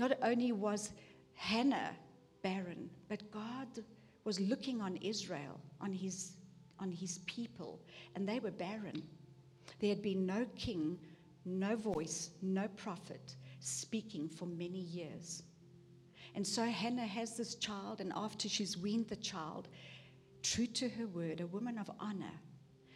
Not 0.00 0.12
only 0.22 0.50
was 0.52 0.92
Hannah 1.34 1.90
barren, 2.42 2.88
but 3.10 3.30
God 3.30 3.68
was 4.24 4.40
looking 4.40 4.80
on 4.80 4.96
Israel, 4.96 5.60
on 5.78 5.92
his, 5.92 6.32
on 6.78 6.90
his 6.90 7.18
people, 7.26 7.78
and 8.14 8.26
they 8.26 8.40
were 8.40 8.50
barren. 8.50 9.02
There 9.78 9.90
had 9.90 10.00
been 10.00 10.24
no 10.24 10.46
king, 10.56 10.98
no 11.44 11.76
voice, 11.76 12.30
no 12.40 12.66
prophet 12.76 13.36
speaking 13.58 14.26
for 14.30 14.46
many 14.46 14.80
years. 14.80 15.42
And 16.34 16.46
so 16.46 16.64
Hannah 16.64 17.06
has 17.06 17.36
this 17.36 17.56
child, 17.56 18.00
and 18.00 18.10
after 18.16 18.48
she's 18.48 18.78
weaned 18.78 19.08
the 19.08 19.16
child, 19.16 19.68
true 20.42 20.66
to 20.68 20.88
her 20.88 21.08
word, 21.08 21.42
a 21.42 21.46
woman 21.46 21.76
of 21.76 21.90
honor, 22.00 22.40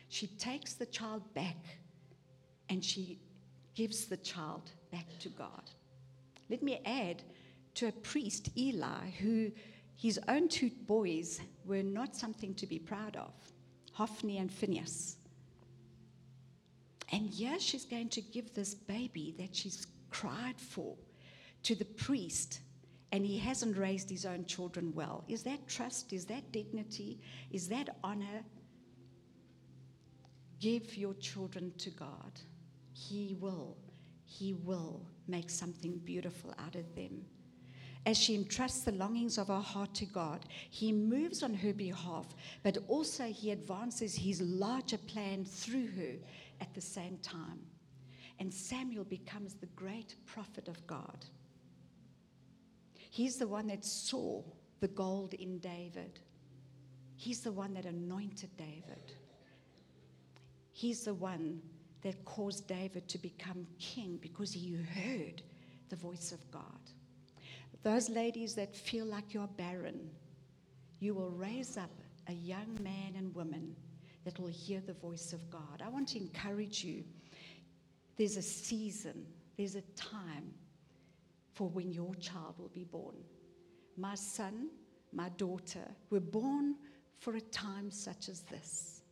she 0.08 0.28
takes 0.28 0.72
the 0.72 0.86
child 0.86 1.22
back 1.34 1.66
and 2.70 2.82
she 2.82 3.18
gives 3.74 4.06
the 4.06 4.16
child 4.16 4.70
back 4.90 5.06
to 5.18 5.28
God. 5.28 5.70
Let 6.50 6.62
me 6.62 6.80
add 6.84 7.22
to 7.74 7.88
a 7.88 7.92
priest, 7.92 8.50
Eli, 8.56 9.10
who 9.20 9.50
his 9.96 10.20
own 10.28 10.48
two 10.48 10.70
boys 10.86 11.40
were 11.64 11.82
not 11.82 12.16
something 12.16 12.54
to 12.54 12.66
be 12.66 12.78
proud 12.78 13.16
of 13.16 13.32
Hophni 13.92 14.38
and 14.38 14.52
Phineas. 14.52 15.16
And 17.12 17.30
yes, 17.30 17.62
she's 17.62 17.84
going 17.84 18.08
to 18.10 18.20
give 18.20 18.54
this 18.54 18.74
baby 18.74 19.34
that 19.38 19.54
she's 19.54 19.86
cried 20.10 20.58
for 20.58 20.96
to 21.62 21.74
the 21.74 21.84
priest, 21.84 22.60
and 23.12 23.24
he 23.24 23.38
hasn't 23.38 23.76
raised 23.76 24.10
his 24.10 24.26
own 24.26 24.44
children 24.44 24.92
well. 24.94 25.24
Is 25.28 25.42
that 25.44 25.68
trust? 25.68 26.12
Is 26.12 26.24
that 26.26 26.52
dignity? 26.52 27.20
Is 27.50 27.68
that 27.68 27.96
honor? 28.02 28.44
Give 30.60 30.96
your 30.96 31.14
children 31.14 31.72
to 31.78 31.90
God. 31.90 32.40
He 32.92 33.36
will, 33.40 33.76
He 34.24 34.54
will 34.54 35.06
make 35.26 35.50
something 35.50 35.98
beautiful 35.98 36.54
out 36.58 36.74
of 36.74 36.94
them. 36.94 37.24
As 38.06 38.18
she 38.18 38.34
entrusts 38.34 38.80
the 38.80 38.92
longings 38.92 39.38
of 39.38 39.48
her 39.48 39.60
heart 39.60 39.94
to 39.94 40.04
God, 40.04 40.44
He 40.70 40.92
moves 40.92 41.42
on 41.42 41.54
her 41.54 41.72
behalf, 41.72 42.26
but 42.62 42.78
also 42.86 43.24
He 43.24 43.50
advances 43.50 44.14
His 44.14 44.42
larger 44.42 44.98
plan 44.98 45.44
through 45.44 45.86
her 45.88 46.16
at 46.60 46.74
the 46.74 46.80
same 46.80 47.18
time. 47.18 47.60
And 48.38 48.52
Samuel 48.52 49.04
becomes 49.04 49.54
the 49.54 49.66
great 49.74 50.16
prophet 50.26 50.68
of 50.68 50.86
God. 50.86 51.24
He's 53.10 53.36
the 53.36 53.48
one 53.48 53.68
that 53.68 53.84
saw 53.84 54.42
the 54.80 54.88
gold 54.88 55.34
in 55.34 55.58
David. 55.58 56.18
He's 57.16 57.40
the 57.40 57.52
one 57.52 57.72
that 57.74 57.86
anointed 57.86 58.50
David. 58.56 59.14
He's 60.72 61.04
the 61.04 61.14
one 61.14 61.62
that 62.04 62.24
caused 62.26 62.68
David 62.68 63.08
to 63.08 63.18
become 63.18 63.66
king 63.80 64.18
because 64.22 64.52
he 64.52 64.76
heard 64.94 65.42
the 65.88 65.96
voice 65.96 66.32
of 66.32 66.50
God. 66.50 66.62
Those 67.82 68.08
ladies 68.08 68.54
that 68.54 68.76
feel 68.76 69.06
like 69.06 69.34
you're 69.34 69.48
barren, 69.48 70.10
you 71.00 71.14
will 71.14 71.30
raise 71.30 71.76
up 71.76 71.90
a 72.28 72.32
young 72.32 72.78
man 72.82 73.14
and 73.16 73.34
woman 73.34 73.74
that 74.24 74.38
will 74.38 74.48
hear 74.48 74.80
the 74.80 74.92
voice 74.92 75.32
of 75.32 75.50
God. 75.50 75.82
I 75.84 75.88
want 75.88 76.08
to 76.08 76.18
encourage 76.18 76.84
you. 76.84 77.04
There's 78.16 78.36
a 78.36 78.42
season, 78.42 79.26
there's 79.56 79.74
a 79.74 79.82
time 79.96 80.52
for 81.52 81.68
when 81.68 81.90
your 81.90 82.14
child 82.16 82.54
will 82.58 82.70
be 82.74 82.84
born. 82.84 83.16
My 83.96 84.14
son, 84.14 84.68
my 85.12 85.30
daughter 85.30 85.88
were 86.10 86.20
born 86.20 86.76
for 87.18 87.36
a 87.36 87.40
time 87.40 87.90
such 87.90 88.28
as 88.28 88.40
this. 88.40 89.02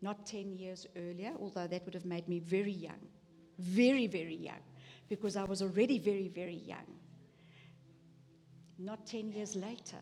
Not 0.00 0.26
10 0.26 0.52
years 0.56 0.86
earlier, 0.96 1.32
although 1.40 1.66
that 1.66 1.84
would 1.84 1.94
have 1.94 2.04
made 2.04 2.28
me 2.28 2.38
very 2.38 2.72
young, 2.72 3.00
very, 3.58 4.06
very 4.06 4.36
young, 4.36 4.62
because 5.08 5.36
I 5.36 5.44
was 5.44 5.62
already 5.62 5.98
very, 5.98 6.28
very 6.28 6.54
young. 6.54 6.86
Not 8.78 9.06
10 9.06 9.32
years 9.32 9.56
later, 9.56 9.98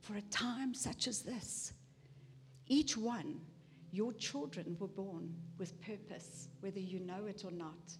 for 0.00 0.16
a 0.16 0.22
time 0.22 0.72
such 0.72 1.06
as 1.06 1.20
this. 1.20 1.72
Each 2.66 2.96
one 2.96 3.40
your 3.92 4.12
children 4.12 4.76
were 4.78 4.88
born 4.88 5.34
with 5.58 5.80
purpose, 5.80 6.48
whether 6.60 6.80
you 6.80 7.00
know 7.00 7.26
it 7.26 7.44
or 7.44 7.50
not. 7.50 7.96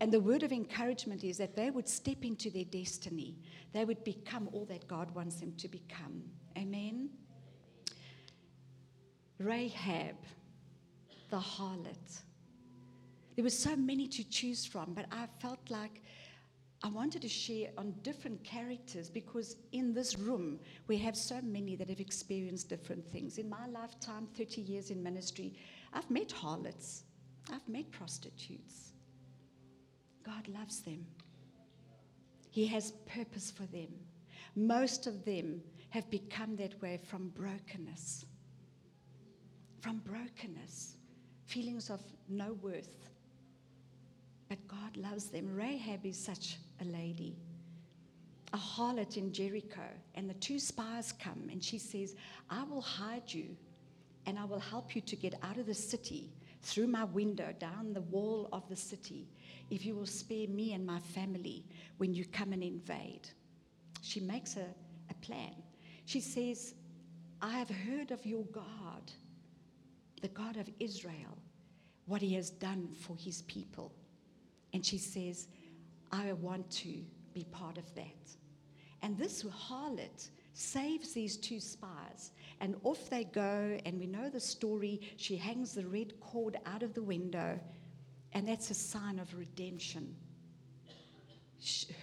And 0.00 0.12
the 0.12 0.20
word 0.20 0.42
of 0.42 0.52
encouragement 0.52 1.24
is 1.24 1.38
that 1.38 1.56
they 1.56 1.70
would 1.70 1.88
step 1.88 2.24
into 2.24 2.50
their 2.50 2.64
destiny. 2.64 3.36
They 3.72 3.84
would 3.84 4.04
become 4.04 4.48
all 4.52 4.64
that 4.66 4.86
God 4.88 5.14
wants 5.14 5.36
them 5.36 5.54
to 5.58 5.68
become. 5.68 6.22
Amen. 6.58 7.10
Rahab, 9.38 10.16
the 11.30 11.38
harlot. 11.38 12.22
There 13.36 13.42
were 13.42 13.50
so 13.50 13.74
many 13.74 14.06
to 14.08 14.24
choose 14.24 14.64
from, 14.64 14.94
but 14.94 15.06
I 15.10 15.26
felt 15.40 15.58
like 15.68 16.00
I 16.84 16.88
wanted 16.88 17.22
to 17.22 17.28
share 17.28 17.70
on 17.78 17.94
different 18.02 18.44
characters 18.44 19.08
because 19.08 19.56
in 19.72 19.94
this 19.94 20.18
room 20.18 20.60
we 20.86 20.98
have 20.98 21.16
so 21.16 21.40
many 21.42 21.76
that 21.76 21.88
have 21.88 21.98
experienced 21.98 22.68
different 22.68 23.06
things. 23.10 23.38
In 23.38 23.48
my 23.48 23.66
lifetime, 23.66 24.28
30 24.36 24.60
years 24.60 24.90
in 24.90 25.02
ministry, 25.02 25.54
I've 25.94 26.10
met 26.10 26.30
harlots, 26.30 27.04
I've 27.50 27.66
met 27.68 27.90
prostitutes. 27.90 28.92
God 30.24 30.46
loves 30.48 30.80
them, 30.80 31.06
He 32.50 32.66
has 32.66 32.92
purpose 33.06 33.50
for 33.50 33.64
them. 33.64 33.88
Most 34.54 35.06
of 35.06 35.24
them 35.24 35.62
have 35.88 36.08
become 36.10 36.54
that 36.56 36.80
way 36.82 37.00
from 37.02 37.30
brokenness. 37.30 38.26
From 39.80 39.98
brokenness, 39.98 40.96
feelings 41.46 41.90
of 41.90 42.00
no 42.28 42.54
worth. 42.62 43.08
But 44.48 44.66
God 44.68 44.96
loves 44.96 45.26
them. 45.26 45.54
Rahab 45.54 46.04
is 46.04 46.18
such 46.18 46.58
a 46.80 46.84
lady, 46.84 47.36
a 48.52 48.58
harlot 48.58 49.16
in 49.16 49.32
Jericho, 49.32 49.88
and 50.14 50.28
the 50.28 50.34
two 50.34 50.58
spies 50.58 51.12
come, 51.12 51.48
and 51.50 51.62
she 51.62 51.78
says, 51.78 52.14
I 52.50 52.62
will 52.64 52.80
hide 52.80 53.32
you, 53.32 53.56
and 54.26 54.38
I 54.38 54.44
will 54.44 54.60
help 54.60 54.94
you 54.94 55.00
to 55.02 55.16
get 55.16 55.34
out 55.42 55.58
of 55.58 55.66
the 55.66 55.74
city 55.74 56.30
through 56.62 56.86
my 56.86 57.04
window 57.04 57.54
down 57.58 57.92
the 57.92 58.00
wall 58.00 58.48
of 58.52 58.66
the 58.68 58.76
city 58.76 59.28
if 59.70 59.84
you 59.84 59.94
will 59.94 60.06
spare 60.06 60.48
me 60.48 60.72
and 60.72 60.84
my 60.84 60.98
family 60.98 61.64
when 61.98 62.14
you 62.14 62.24
come 62.24 62.52
and 62.52 62.62
invade. 62.62 63.28
She 64.02 64.20
makes 64.20 64.56
a, 64.56 64.66
a 65.10 65.14
plan. 65.20 65.54
She 66.06 66.20
says, 66.20 66.74
I 67.40 67.50
have 67.58 67.68
heard 67.68 68.10
of 68.10 68.24
your 68.24 68.44
God, 68.44 69.12
the 70.24 70.28
God 70.28 70.56
of 70.56 70.70
Israel, 70.80 71.36
what 72.06 72.22
he 72.22 72.32
has 72.32 72.48
done 72.48 72.88
for 72.98 73.14
his 73.14 73.42
people. 73.42 73.92
And 74.72 74.82
she 74.82 74.96
says, 74.96 75.48
I 76.12 76.32
want 76.32 76.70
to 76.70 77.04
be 77.34 77.44
part 77.52 77.76
of 77.76 77.94
that. 77.94 78.30
And 79.02 79.18
this 79.18 79.42
harlot 79.42 80.30
saves 80.54 81.12
these 81.12 81.36
two 81.36 81.60
spies, 81.60 82.32
and 82.62 82.74
off 82.84 83.10
they 83.10 83.24
go. 83.24 83.76
And 83.84 84.00
we 84.00 84.06
know 84.06 84.30
the 84.30 84.40
story. 84.40 85.02
She 85.18 85.36
hangs 85.36 85.74
the 85.74 85.86
red 85.86 86.18
cord 86.20 86.56
out 86.64 86.82
of 86.82 86.94
the 86.94 87.02
window, 87.02 87.60
and 88.32 88.48
that's 88.48 88.70
a 88.70 88.74
sign 88.74 89.18
of 89.18 89.38
redemption. 89.38 90.16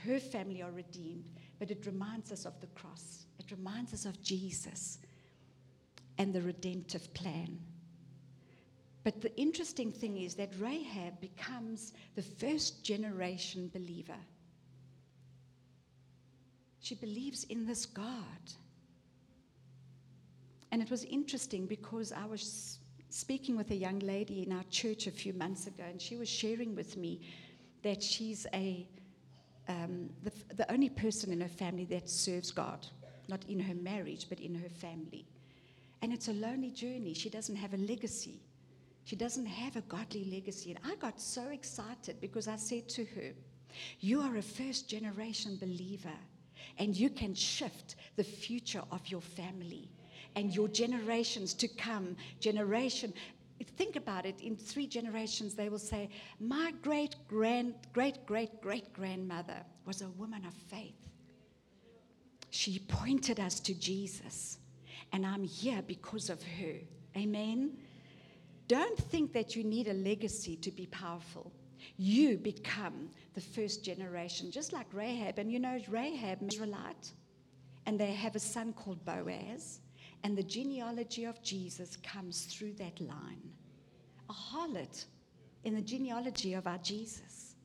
Her 0.06 0.20
family 0.20 0.62
are 0.62 0.70
redeemed, 0.70 1.32
but 1.58 1.72
it 1.72 1.88
reminds 1.88 2.32
us 2.32 2.46
of 2.46 2.62
the 2.62 2.68
cross, 2.68 3.26
it 3.40 3.50
reminds 3.50 3.96
us 3.96 4.06
of 4.06 4.22
Jesus 4.22 5.00
and 6.20 6.32
the 6.32 6.42
redemptive 6.44 7.12
plan. 7.16 7.58
But 9.04 9.22
the 9.22 9.36
interesting 9.36 9.92
thing 9.92 10.18
is 10.18 10.36
that 10.36 10.50
Rahab 10.60 11.20
becomes 11.20 11.94
the 12.16 12.22
first 12.22 12.84
generation 12.84 13.72
believer. 13.74 14.20
She 16.80 16.96
believes 16.96 17.46
in 17.46 17.66
this 17.66 17.86
God. 17.86 18.14
And 20.72 20.82
it 20.82 20.90
was 20.90 21.04
interesting 21.06 21.66
because 21.66 22.12
I 22.12 22.26
was 22.26 22.80
speaking 23.10 23.58
with 23.58 23.72
a 23.72 23.76
young 23.76 24.00
lady 24.00 24.44
in 24.44 24.54
our 24.54 24.64
church 24.70 25.08
a 25.08 25.12
few 25.12 25.34
months 25.34 25.68
ago, 25.68 25.84
and 25.88 26.02
she 26.02 26.16
was 26.16 26.30
sharing 26.30 26.76
with 26.76 26.96
me 26.96 27.22
that 27.84 28.02
she's 28.02 28.48
a, 28.54 28.88
um, 29.68 30.10
the, 30.24 30.32
the 30.56 30.72
only 30.72 30.90
person 30.90 31.32
in 31.32 31.42
her 31.42 31.50
family 31.50 31.86
that 31.86 32.10
serves 32.10 32.52
God, 32.52 32.88
not 33.28 33.44
in 33.50 33.60
her 33.60 33.76
marriage, 33.76 34.28
but 34.30 34.40
in 34.40 34.56
her 34.56 34.70
family. 34.70 35.26
And 36.02 36.14
it's 36.14 36.30
a 36.30 36.34
lonely 36.34 36.72
journey. 36.72 37.14
She 37.14 37.30
doesn't 37.30 37.56
have 37.56 37.74
a 37.74 37.78
legacy. 37.78 38.40
She 39.04 39.16
doesn't 39.16 39.46
have 39.46 39.76
a 39.76 39.82
godly 39.82 40.26
legacy. 40.26 40.72
And 40.72 40.80
I 40.86 40.96
got 40.96 41.20
so 41.20 41.50
excited 41.50 42.22
because 42.22 42.48
I 42.48 42.56
said 42.56 42.88
to 42.90 43.06
her, 43.06 43.34
You 44.00 44.22
are 44.22 44.38
a 44.38 44.42
first 44.42 44.90
generation 44.90 45.58
believer, 45.60 46.10
and 46.78 46.96
you 46.96 47.10
can 47.10 47.34
shift 47.34 47.96
the 48.16 48.24
future 48.24 48.84
of 48.92 49.08
your 49.08 49.22
family 49.22 49.90
and 50.36 50.56
your 50.56 50.68
generations 50.68 51.54
to 51.56 51.68
come. 51.68 52.16
Generation, 52.40 53.14
think 53.78 53.96
about 53.96 54.26
it 54.26 54.40
in 54.42 54.56
three 54.56 54.88
generations, 54.88 55.56
they 55.56 55.70
will 55.70 55.80
say, 55.80 56.10
My 56.40 56.74
great 56.82 57.16
grand, 57.28 57.76
great, 57.94 58.26
great, 58.26 58.62
great 58.62 58.94
grandmother 58.94 59.58
was 59.86 60.02
a 60.02 60.10
woman 60.10 60.46
of 60.46 60.54
faith. 60.54 61.10
She 62.50 62.80
pointed 62.80 63.40
us 63.40 63.60
to 63.62 63.74
Jesus, 63.74 64.58
and 65.14 65.26
I'm 65.26 65.44
here 65.44 65.82
because 65.86 66.30
of 66.30 66.42
her. 66.44 66.76
Amen. 67.18 67.78
Don't 68.68 68.98
think 68.98 69.34
that 69.34 69.56
you 69.56 69.64
need 69.64 69.88
a 69.88 69.94
legacy 69.94 70.56
to 70.58 70.72
be 70.72 70.86
powerful. 70.88 71.52
You 71.98 72.38
become 72.38 73.10
the 73.34 73.42
first 73.42 73.84
generation, 73.84 74.52
just 74.52 74.74
like 74.74 74.88
Rahab. 74.94 75.40
And 75.40 75.52
you 75.52 75.60
know, 75.60 75.80
Rahab, 75.90 76.40
Israelite, 76.44 77.12
and 77.86 78.00
they 78.00 78.14
have 78.14 78.36
a 78.36 78.40
son 78.40 78.74
called 78.74 79.04
Boaz, 79.06 79.80
and 80.24 80.38
the 80.38 80.44
genealogy 80.44 81.26
of 81.26 81.42
Jesus 81.42 81.98
comes 81.98 82.46
through 82.46 82.74
that 82.74 83.00
line. 83.02 83.42
A 84.30 84.34
harlot 84.34 85.06
in 85.64 85.76
the 85.76 85.82
genealogy 85.82 86.54
of 86.54 86.68
our 86.68 86.78
Jesus. 86.78 87.56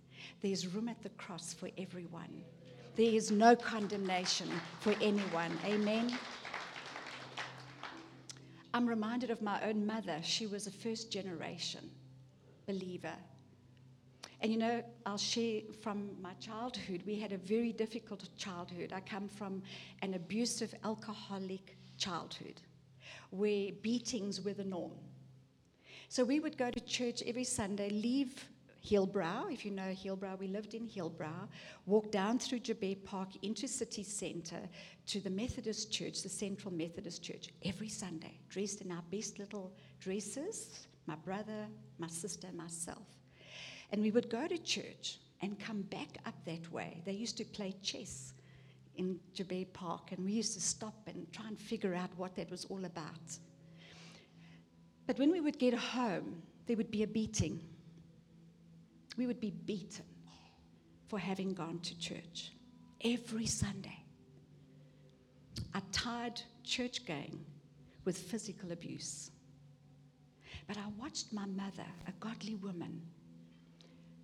There's 0.43 0.67
room 0.67 0.89
at 0.89 1.03
the 1.03 1.11
cross 1.11 1.55
for 1.55 1.69
everyone. 1.79 2.43
There 2.97 3.13
is 3.13 3.31
no 3.31 3.55
condemnation 3.55 4.49
for 4.81 4.95
anyone. 5.03 5.53
Amen. 5.65 6.13
I'm 8.77 8.87
reminded 8.87 9.31
of 9.31 9.41
my 9.41 9.59
own 9.63 9.87
mother. 9.87 10.19
She 10.23 10.47
was 10.47 10.67
a 10.67 10.71
first 10.71 11.11
generation 11.11 11.91
believer. 12.67 13.15
And 14.43 14.53
you 14.53 14.59
know, 14.59 14.83
I'll 15.07 15.17
share 15.17 15.63
from 15.83 16.11
my 16.21 16.35
childhood. 16.35 17.03
We 17.07 17.19
had 17.19 17.33
a 17.33 17.39
very 17.39 17.73
difficult 17.73 18.29
childhood. 18.37 18.93
I 18.95 19.01
come 19.01 19.29
from 19.29 19.63
an 20.03 20.13
abusive, 20.13 20.75
alcoholic 20.85 21.79
childhood 21.97 22.61
where 23.31 23.73
beatings 23.81 24.43
were 24.43 24.53
the 24.53 24.65
norm. 24.65 24.93
So 26.11 26.23
we 26.23 26.39
would 26.39 26.59
go 26.59 26.71
to 26.71 26.81
church 26.81 27.23
every 27.27 27.45
Sunday, 27.45 27.89
leave 27.89 28.47
Hillbrow, 28.87 29.53
if 29.53 29.65
you 29.65 29.73
know 29.73 29.93
Hillbrow, 29.93 30.39
we 30.39 30.47
lived 30.47 30.75
in 30.75 30.87
Hillbrow, 30.87 31.49
Walked 31.87 32.13
down 32.13 32.39
through 32.39 32.61
Joubert 32.61 33.05
Park 33.05 33.31
into 33.43 33.67
city 33.67 34.05
centre 34.05 34.69
to 35.07 35.21
the 35.21 35.31
Methodist 35.31 35.93
church, 35.93 36.23
the 36.23 36.29
Central 36.29 36.73
Methodist 36.73 37.23
Church, 37.23 37.49
every 37.65 37.89
Sunday, 37.89 38.39
dressed 38.49 38.83
in 38.83 38.93
our 38.93 39.03
best 39.11 39.41
little 39.41 39.73
dresses, 39.99 40.87
my 41.07 41.17
brother, 41.17 41.67
my 41.99 42.07
sister, 42.07 42.47
myself. 42.55 43.03
And 43.91 44.03
we 44.03 44.13
would 44.13 44.31
go 44.31 44.47
to 44.47 44.59
church 44.59 45.19
and 45.43 45.59
come 45.59 45.83
back 45.83 46.19
up 46.25 46.35
that 46.45 46.71
way. 46.73 47.03
They 47.05 47.13
used 47.13 47.37
to 47.39 47.45
play 47.45 47.75
chess 47.83 48.35
in 48.97 49.19
Joubert 49.35 49.73
Park, 49.73 50.13
and 50.13 50.25
we 50.25 50.33
used 50.33 50.55
to 50.55 50.61
stop 50.61 50.95
and 51.09 51.27
try 51.33 51.49
and 51.49 51.59
figure 51.59 51.95
out 51.95 52.11
what 52.17 52.37
that 52.37 52.51
was 52.51 52.65
all 52.67 52.85
about. 52.85 53.39
But 55.07 55.19
when 55.19 55.33
we 55.33 55.41
would 55.41 55.59
get 55.59 55.75
home, 55.75 56.43
there 56.67 56.77
would 56.77 56.91
be 56.91 57.03
a 57.03 57.07
beating. 57.07 57.61
We 59.17 59.27
would 59.27 59.41
be 59.41 59.51
beaten 59.51 60.05
for 61.09 61.19
having 61.19 61.55
gone 61.55 61.81
to 61.81 61.99
church 61.99 62.53
every 63.03 63.47
Sunday. 63.47 63.99
I 65.75 65.81
tied 65.93 66.41
church 66.65 67.07
going 67.07 67.45
with 68.05 68.19
physical 68.19 68.73
abuse. 68.73 69.31
But 70.67 70.77
I 70.77 70.87
watched 70.99 71.33
my 71.33 71.47
mother, 71.47 71.87
a 72.07 72.13
godly 72.19 72.57
woman, 72.57 73.03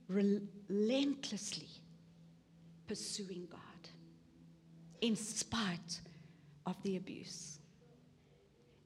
relentlessly 0.08 1.68
pursuing 2.86 3.46
God 3.50 3.60
in 5.00 5.16
spite 5.16 6.00
of 6.66 6.76
the 6.82 6.96
abuse. 6.96 7.58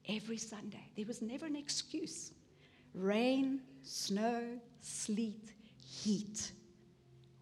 Every 0.08 0.38
Sunday, 0.38 0.88
there 0.96 1.06
was 1.06 1.22
never 1.22 1.46
an 1.46 1.56
excuse 1.56 2.32
rain, 2.94 3.60
snow, 3.82 4.42
sleet, 4.80 5.52
heat. 5.86 6.52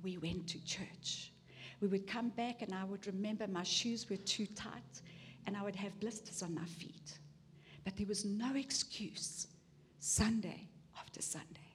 We 0.02 0.18
went 0.18 0.46
to 0.48 0.64
church. 0.64 1.32
We 1.80 1.88
would 1.88 2.06
come 2.06 2.28
back, 2.30 2.62
and 2.62 2.74
I 2.74 2.84
would 2.84 3.06
remember 3.06 3.46
my 3.46 3.62
shoes 3.62 4.08
were 4.08 4.16
too 4.16 4.46
tight, 4.46 5.02
and 5.46 5.56
I 5.56 5.62
would 5.62 5.76
have 5.76 5.98
blisters 6.00 6.42
on 6.42 6.54
my 6.54 6.64
feet. 6.64 7.18
But 7.84 7.96
there 7.96 8.06
was 8.06 8.24
no 8.24 8.54
excuse, 8.54 9.46
Sunday 9.98 10.68
after 10.98 11.20
Sunday 11.20 11.74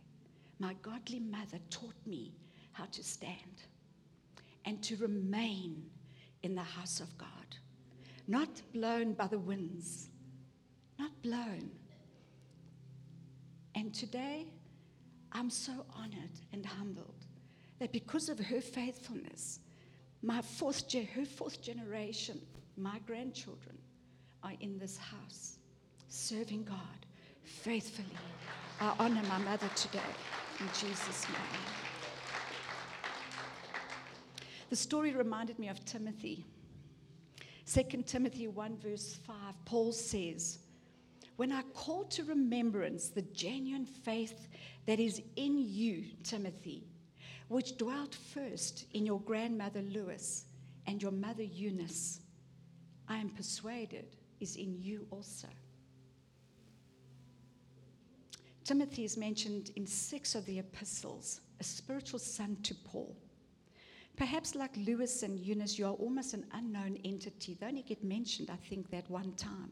my 0.59 0.73
godly 0.81 1.21
mother 1.21 1.57
taught 1.69 1.95
me 2.05 2.33
how 2.73 2.85
to 2.85 3.03
stand 3.03 3.63
and 4.65 4.83
to 4.83 4.97
remain 4.97 5.83
in 6.43 6.53
the 6.53 6.61
house 6.61 6.99
of 6.99 7.17
God, 7.17 7.27
not 8.27 8.49
blown 8.73 9.13
by 9.13 9.27
the 9.27 9.39
winds, 9.39 10.09
not 10.99 11.11
blown. 11.21 11.71
And 13.75 13.93
today, 13.93 14.47
I'm 15.31 15.49
so 15.49 15.85
honored 15.95 16.39
and 16.53 16.65
humbled 16.65 17.25
that 17.79 17.91
because 17.91 18.29
of 18.29 18.39
her 18.39 18.61
faithfulness, 18.61 19.59
my 20.21 20.41
fourth, 20.41 20.87
ge- 20.87 21.07
her 21.15 21.25
fourth 21.25 21.61
generation, 21.61 22.41
my 22.77 22.99
grandchildren, 23.05 23.77
are 24.43 24.53
in 24.59 24.77
this 24.79 24.97
house 24.97 25.57
serving 26.09 26.63
God 26.63 27.05
faithfully. 27.43 28.17
I 28.81 28.93
honor 28.99 29.21
my 29.23 29.37
mother 29.39 29.69
today. 29.75 29.99
In 30.59 30.67
Jesus' 30.67 31.25
name. 31.27 31.63
The 34.69 34.75
story 34.75 35.13
reminded 35.13 35.57
me 35.57 35.67
of 35.69 35.83
Timothy. 35.85 36.45
2 37.65 38.03
Timothy 38.05 38.47
1, 38.47 38.77
verse 38.77 39.19
5, 39.25 39.35
Paul 39.65 39.91
says, 39.91 40.59
When 41.39 41.53
I 41.53 41.61
call 41.73 42.03
to 42.03 42.25
remembrance 42.25 43.07
the 43.07 43.21
genuine 43.21 43.85
faith 43.85 44.49
that 44.85 44.99
is 44.99 45.21
in 45.37 45.57
you, 45.57 46.03
Timothy, 46.21 46.83
which 47.47 47.77
dwelt 47.77 48.13
first 48.13 48.87
in 48.91 49.05
your 49.05 49.21
grandmother 49.21 49.81
Lois 49.83 50.47
and 50.85 51.01
your 51.01 51.13
mother 51.13 51.43
Eunice, 51.43 52.19
I 53.07 53.19
am 53.19 53.29
persuaded 53.29 54.17
is 54.41 54.57
in 54.57 54.81
you 54.81 55.07
also. 55.11 55.47
Timothy 58.65 59.05
is 59.05 59.15
mentioned 59.15 59.71
in 59.77 59.87
six 59.87 60.35
of 60.35 60.45
the 60.45 60.59
epistles, 60.59 61.39
a 61.61 61.63
spiritual 61.63 62.19
son 62.19 62.57
to 62.63 62.75
Paul. 62.75 63.15
Perhaps 64.17 64.55
like 64.55 64.71
Lois 64.75 65.23
and 65.23 65.39
Eunice, 65.39 65.79
you 65.79 65.85
are 65.85 65.93
almost 65.93 66.33
an 66.33 66.45
unknown 66.51 66.97
entity. 67.05 67.53
They 67.57 67.65
only 67.65 67.83
get 67.83 68.03
mentioned, 68.03 68.49
I 68.49 68.57
think, 68.57 68.89
that 68.89 69.09
one 69.09 69.31
time. 69.37 69.71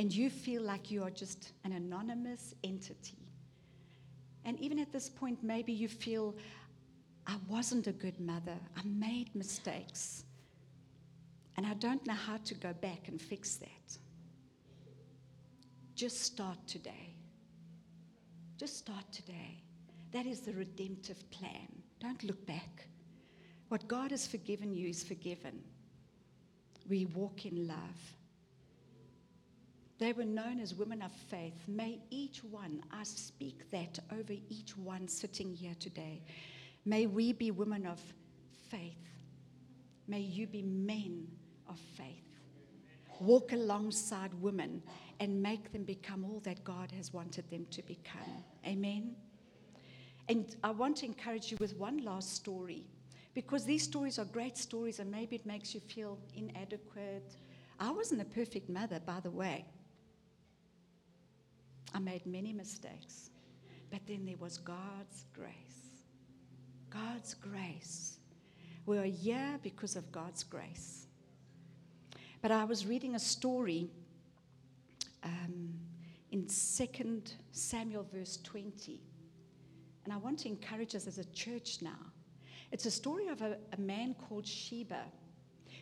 And 0.00 0.10
you 0.10 0.30
feel 0.30 0.62
like 0.62 0.90
you 0.90 1.02
are 1.02 1.10
just 1.10 1.52
an 1.62 1.72
anonymous 1.72 2.54
entity. 2.64 3.18
And 4.46 4.58
even 4.58 4.78
at 4.78 4.90
this 4.90 5.10
point, 5.10 5.40
maybe 5.42 5.74
you 5.74 5.88
feel, 5.88 6.34
I 7.26 7.36
wasn't 7.46 7.86
a 7.86 7.92
good 7.92 8.18
mother. 8.18 8.56
I 8.78 8.80
made 8.86 9.28
mistakes. 9.34 10.24
And 11.58 11.66
I 11.66 11.74
don't 11.74 12.06
know 12.06 12.14
how 12.14 12.38
to 12.38 12.54
go 12.54 12.72
back 12.72 13.08
and 13.08 13.20
fix 13.20 13.56
that. 13.56 13.98
Just 15.94 16.22
start 16.22 16.56
today. 16.66 17.14
Just 18.56 18.78
start 18.78 19.04
today. 19.12 19.62
That 20.12 20.24
is 20.24 20.40
the 20.40 20.54
redemptive 20.54 21.30
plan. 21.30 21.68
Don't 22.00 22.24
look 22.24 22.46
back. 22.46 22.86
What 23.68 23.86
God 23.86 24.12
has 24.12 24.26
forgiven 24.26 24.72
you 24.72 24.88
is 24.88 25.04
forgiven. 25.04 25.60
We 26.88 27.04
walk 27.04 27.44
in 27.44 27.68
love. 27.68 28.16
They 30.00 30.14
were 30.14 30.24
known 30.24 30.60
as 30.60 30.74
women 30.74 31.02
of 31.02 31.12
faith. 31.12 31.62
May 31.68 32.00
each 32.08 32.42
one, 32.42 32.82
I 32.90 33.02
speak 33.02 33.70
that 33.70 33.98
over 34.10 34.32
each 34.48 34.74
one 34.74 35.06
sitting 35.06 35.54
here 35.54 35.74
today. 35.78 36.22
May 36.86 37.06
we 37.06 37.34
be 37.34 37.50
women 37.50 37.86
of 37.86 38.00
faith. 38.70 38.96
May 40.08 40.20
you 40.20 40.46
be 40.46 40.62
men 40.62 41.28
of 41.68 41.78
faith. 41.98 42.24
Walk 43.20 43.52
alongside 43.52 44.32
women 44.40 44.82
and 45.20 45.42
make 45.42 45.70
them 45.70 45.84
become 45.84 46.24
all 46.24 46.40
that 46.44 46.64
God 46.64 46.90
has 46.92 47.12
wanted 47.12 47.50
them 47.50 47.66
to 47.70 47.82
become. 47.82 48.42
Amen. 48.66 49.14
And 50.30 50.56
I 50.64 50.70
want 50.70 50.96
to 50.98 51.06
encourage 51.06 51.50
you 51.50 51.58
with 51.60 51.76
one 51.76 51.98
last 51.98 52.34
story 52.34 52.86
because 53.34 53.66
these 53.66 53.82
stories 53.82 54.18
are 54.18 54.24
great 54.24 54.56
stories 54.56 54.98
and 54.98 55.10
maybe 55.10 55.36
it 55.36 55.44
makes 55.44 55.74
you 55.74 55.80
feel 55.80 56.18
inadequate. 56.34 57.36
I 57.78 57.90
wasn't 57.90 58.22
a 58.22 58.24
perfect 58.24 58.70
mother, 58.70 58.98
by 59.04 59.20
the 59.20 59.30
way. 59.30 59.66
I 61.94 61.98
made 61.98 62.24
many 62.26 62.52
mistakes, 62.52 63.30
but 63.90 64.00
then 64.06 64.24
there 64.24 64.36
was 64.38 64.58
God's 64.58 65.24
grace. 65.34 65.50
God's 66.88 67.34
grace. 67.34 68.18
We 68.86 68.98
are 68.98 69.04
here 69.04 69.58
because 69.62 69.96
of 69.96 70.10
God's 70.10 70.42
grace. 70.42 71.06
But 72.42 72.50
I 72.50 72.64
was 72.64 72.86
reading 72.86 73.14
a 73.14 73.18
story 73.18 73.90
um, 75.22 75.74
in 76.30 76.46
2 76.46 77.22
Samuel, 77.52 78.06
verse 78.12 78.38
20. 78.42 79.00
And 80.04 80.12
I 80.12 80.16
want 80.16 80.38
to 80.40 80.48
encourage 80.48 80.94
us 80.94 81.06
as 81.06 81.18
a 81.18 81.24
church 81.26 81.78
now. 81.82 81.98
It's 82.72 82.86
a 82.86 82.90
story 82.90 83.28
of 83.28 83.42
a, 83.42 83.56
a 83.72 83.80
man 83.80 84.14
called 84.14 84.46
Sheba 84.46 85.02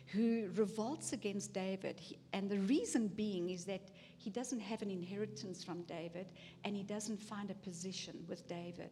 who 0.07 0.49
revolts 0.55 1.13
against 1.13 1.53
David. 1.53 1.99
He, 1.99 2.17
and 2.33 2.49
the 2.49 2.59
reason 2.59 3.07
being 3.07 3.51
is 3.51 3.65
that 3.65 3.81
he 4.19 4.29
doesn't 4.29 4.59
have 4.59 4.81
an 4.81 4.91
inheritance 4.91 5.63
from 5.63 5.83
David 5.83 6.27
and 6.65 6.75
he 6.75 6.83
doesn't 6.83 7.21
find 7.21 7.49
a 7.49 7.55
position 7.55 8.25
with 8.27 8.45
David. 8.47 8.91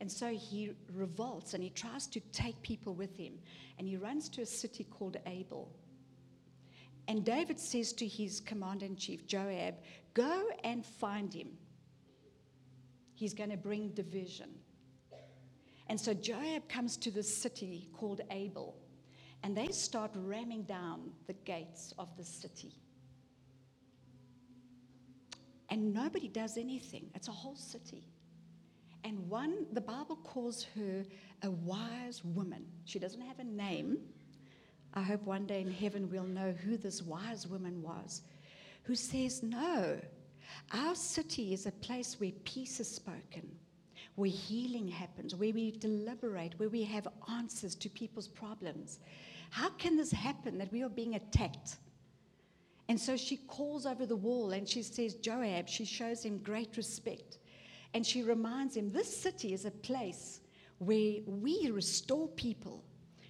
And 0.00 0.10
so 0.10 0.28
he 0.28 0.72
revolts 0.92 1.52
and 1.52 1.62
he 1.62 1.68
tries 1.70 2.06
to 2.08 2.20
take 2.32 2.60
people 2.62 2.94
with 2.94 3.14
him. 3.16 3.34
And 3.78 3.86
he 3.86 3.96
runs 3.96 4.30
to 4.30 4.42
a 4.42 4.46
city 4.46 4.84
called 4.84 5.18
Abel. 5.26 5.70
And 7.06 7.22
David 7.24 7.60
says 7.60 7.92
to 7.94 8.06
his 8.06 8.40
commander 8.40 8.86
in 8.86 8.96
chief, 8.96 9.26
Joab, 9.26 9.74
Go 10.14 10.48
and 10.64 10.84
find 10.84 11.32
him. 11.32 11.48
He's 13.14 13.34
going 13.34 13.50
to 13.50 13.58
bring 13.58 13.90
division. 13.90 14.48
And 15.88 16.00
so 16.00 16.14
Joab 16.14 16.68
comes 16.68 16.96
to 16.98 17.10
this 17.10 17.42
city 17.42 17.88
called 17.92 18.22
Abel, 18.30 18.74
and 19.42 19.56
they 19.56 19.68
start 19.68 20.10
ramming 20.14 20.62
down 20.62 21.12
the 21.26 21.34
gates 21.34 21.92
of 21.98 22.14
the 22.16 22.24
city. 22.24 22.72
And 25.68 25.92
nobody 25.92 26.28
does 26.28 26.56
anything. 26.56 27.10
It's 27.14 27.28
a 27.28 27.32
whole 27.32 27.56
city. 27.56 28.04
And 29.04 29.28
one, 29.28 29.66
the 29.72 29.80
Bible 29.80 30.16
calls 30.16 30.66
her 30.76 31.04
a 31.42 31.50
wise 31.50 32.24
woman. 32.24 32.66
She 32.84 32.98
doesn't 32.98 33.20
have 33.20 33.38
a 33.38 33.44
name. 33.44 33.98
I 34.94 35.02
hope 35.02 35.22
one 35.22 35.46
day 35.46 35.60
in 35.60 35.70
heaven 35.70 36.10
we'll 36.10 36.24
know 36.24 36.52
who 36.52 36.76
this 36.76 37.02
wise 37.02 37.46
woman 37.46 37.82
was, 37.82 38.22
who 38.84 38.94
says, 38.94 39.42
No, 39.42 39.98
our 40.72 40.94
city 40.94 41.52
is 41.52 41.66
a 41.66 41.72
place 41.72 42.18
where 42.18 42.32
peace 42.44 42.80
is 42.80 42.90
spoken, 42.90 43.48
where 44.14 44.30
healing 44.30 44.88
happens, 44.88 45.34
where 45.34 45.52
we 45.52 45.72
deliberate, 45.72 46.58
where 46.58 46.68
we 46.70 46.82
have 46.84 47.06
answers 47.30 47.74
to 47.76 47.88
people's 47.90 48.28
problems. 48.28 48.98
How 49.50 49.68
can 49.70 49.96
this 49.96 50.10
happen 50.10 50.58
that 50.58 50.72
we 50.72 50.82
are 50.82 50.88
being 50.88 51.14
attacked? 51.14 51.76
And 52.88 53.00
so 53.00 53.16
she 53.16 53.36
calls 53.36 53.84
over 53.84 54.06
the 54.06 54.16
wall 54.16 54.52
and 54.52 54.68
she 54.68 54.82
says, 54.82 55.14
Joab, 55.14 55.68
she 55.68 55.84
shows 55.84 56.24
him 56.24 56.38
great 56.38 56.76
respect. 56.76 57.38
And 57.94 58.06
she 58.06 58.22
reminds 58.22 58.76
him, 58.76 58.90
This 58.90 59.14
city 59.14 59.52
is 59.52 59.64
a 59.64 59.70
place 59.70 60.40
where 60.78 61.16
we 61.26 61.70
restore 61.72 62.28
people, 62.28 62.84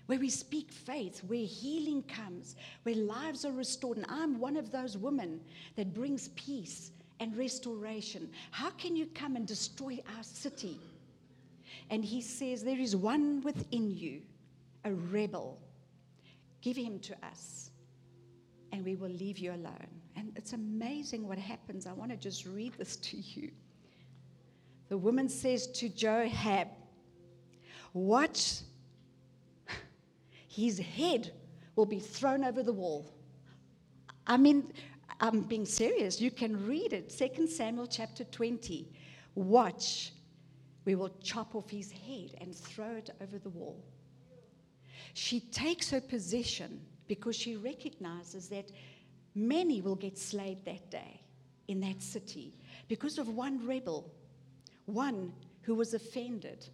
where 0.06 0.18
we 0.18 0.28
speak 0.28 0.72
faith, 0.72 1.22
where 1.24 1.46
healing 1.46 2.02
comes, 2.02 2.56
where 2.82 2.96
lives 2.96 3.44
are 3.44 3.52
restored. 3.52 3.96
And 3.96 4.06
I'm 4.08 4.38
one 4.38 4.56
of 4.56 4.70
those 4.70 4.98
women 4.98 5.40
that 5.76 5.94
brings 5.94 6.28
peace 6.28 6.90
and 7.20 7.36
restoration. 7.36 8.28
How 8.50 8.70
can 8.70 8.94
you 8.94 9.06
come 9.06 9.36
and 9.36 9.46
destroy 9.46 10.00
our 10.16 10.22
city? 10.22 10.78
And 11.90 12.04
he 12.04 12.20
says, 12.20 12.62
There 12.62 12.78
is 12.78 12.96
one 12.96 13.40
within 13.42 13.90
you, 13.90 14.22
a 14.84 14.92
rebel. 14.92 15.58
Give 16.60 16.76
him 16.76 16.98
to 17.00 17.14
us, 17.24 17.70
and 18.76 18.84
we 18.84 18.94
will 18.94 19.08
leave 19.08 19.38
you 19.38 19.52
alone. 19.52 19.88
And 20.16 20.32
it's 20.36 20.52
amazing 20.52 21.26
what 21.26 21.38
happens. 21.38 21.86
I 21.86 21.92
want 21.92 22.10
to 22.10 22.16
just 22.16 22.44
read 22.44 22.74
this 22.74 22.96
to 22.96 23.16
you. 23.16 23.50
The 24.90 24.98
woman 24.98 25.30
says 25.30 25.66
to 25.68 25.88
Joab, 25.88 26.68
Watch, 27.94 28.60
his 30.46 30.78
head 30.78 31.32
will 31.74 31.86
be 31.86 31.98
thrown 31.98 32.44
over 32.44 32.62
the 32.62 32.72
wall. 32.72 33.10
I 34.26 34.36
mean, 34.36 34.70
I'm 35.20 35.40
being 35.40 35.64
serious. 35.64 36.20
You 36.20 36.30
can 36.30 36.66
read 36.66 36.92
it. 36.92 37.08
2 37.08 37.46
Samuel 37.46 37.86
chapter 37.86 38.24
20. 38.24 38.92
Watch, 39.34 40.12
we 40.84 40.96
will 40.96 41.16
chop 41.22 41.54
off 41.54 41.70
his 41.70 41.90
head 41.90 42.34
and 42.42 42.54
throw 42.54 42.96
it 42.96 43.08
over 43.22 43.38
the 43.38 43.48
wall. 43.48 43.82
She 45.14 45.40
takes 45.40 45.88
her 45.90 46.00
position 46.00 46.82
because 47.08 47.36
she 47.36 47.56
recognizes 47.56 48.48
that 48.48 48.70
many 49.34 49.80
will 49.80 49.96
get 49.96 50.18
slayed 50.18 50.64
that 50.64 50.90
day 50.90 51.20
in 51.68 51.80
that 51.80 52.02
city 52.02 52.54
because 52.88 53.18
of 53.18 53.28
one 53.28 53.66
rebel, 53.66 54.10
one 54.86 55.32
who 55.62 55.74
was 55.74 55.94
offended. 55.94 56.68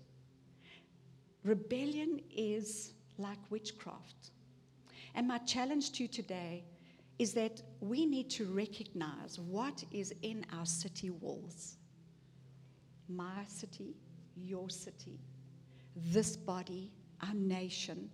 Rebellion 1.44 2.20
is 2.34 2.92
like 3.18 3.38
witchcraft. 3.50 4.30
And 5.14 5.26
my 5.26 5.38
challenge 5.38 5.92
to 5.92 6.04
you 6.04 6.08
today 6.08 6.64
is 7.18 7.34
that 7.34 7.62
we 7.80 8.06
need 8.06 8.30
to 8.30 8.46
recognize 8.46 9.38
what 9.38 9.84
is 9.92 10.14
in 10.22 10.44
our 10.52 10.66
city 10.66 11.10
walls 11.10 11.76
my 13.08 13.44
city, 13.46 13.94
your 14.36 14.70
city, 14.70 15.18
this 15.96 16.36
body, 16.36 16.90
our 17.20 17.34
nation. 17.34 18.10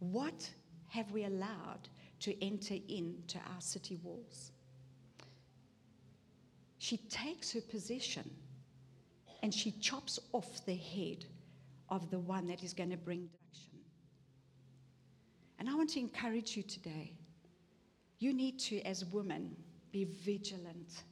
What 0.00 0.50
have 0.88 1.10
we 1.12 1.24
allowed 1.24 1.88
to 2.20 2.44
enter 2.44 2.74
into 2.88 3.38
our 3.38 3.60
city 3.60 3.96
walls? 4.02 4.52
She 6.78 6.96
takes 6.96 7.52
her 7.52 7.60
position 7.60 8.28
and 9.42 9.52
she 9.52 9.72
chops 9.72 10.18
off 10.32 10.64
the 10.66 10.74
head 10.76 11.24
of 11.88 12.10
the 12.10 12.18
one 12.18 12.46
that 12.48 12.62
is 12.62 12.72
going 12.72 12.90
to 12.90 12.96
bring 12.96 13.26
destruction. 13.26 13.78
And 15.58 15.68
I 15.68 15.74
want 15.74 15.90
to 15.90 16.00
encourage 16.00 16.56
you 16.56 16.62
today 16.62 17.12
you 18.18 18.32
need 18.32 18.58
to, 18.58 18.80
as 18.82 19.04
women, 19.04 19.54
be 19.92 20.04
vigilant. 20.04 21.04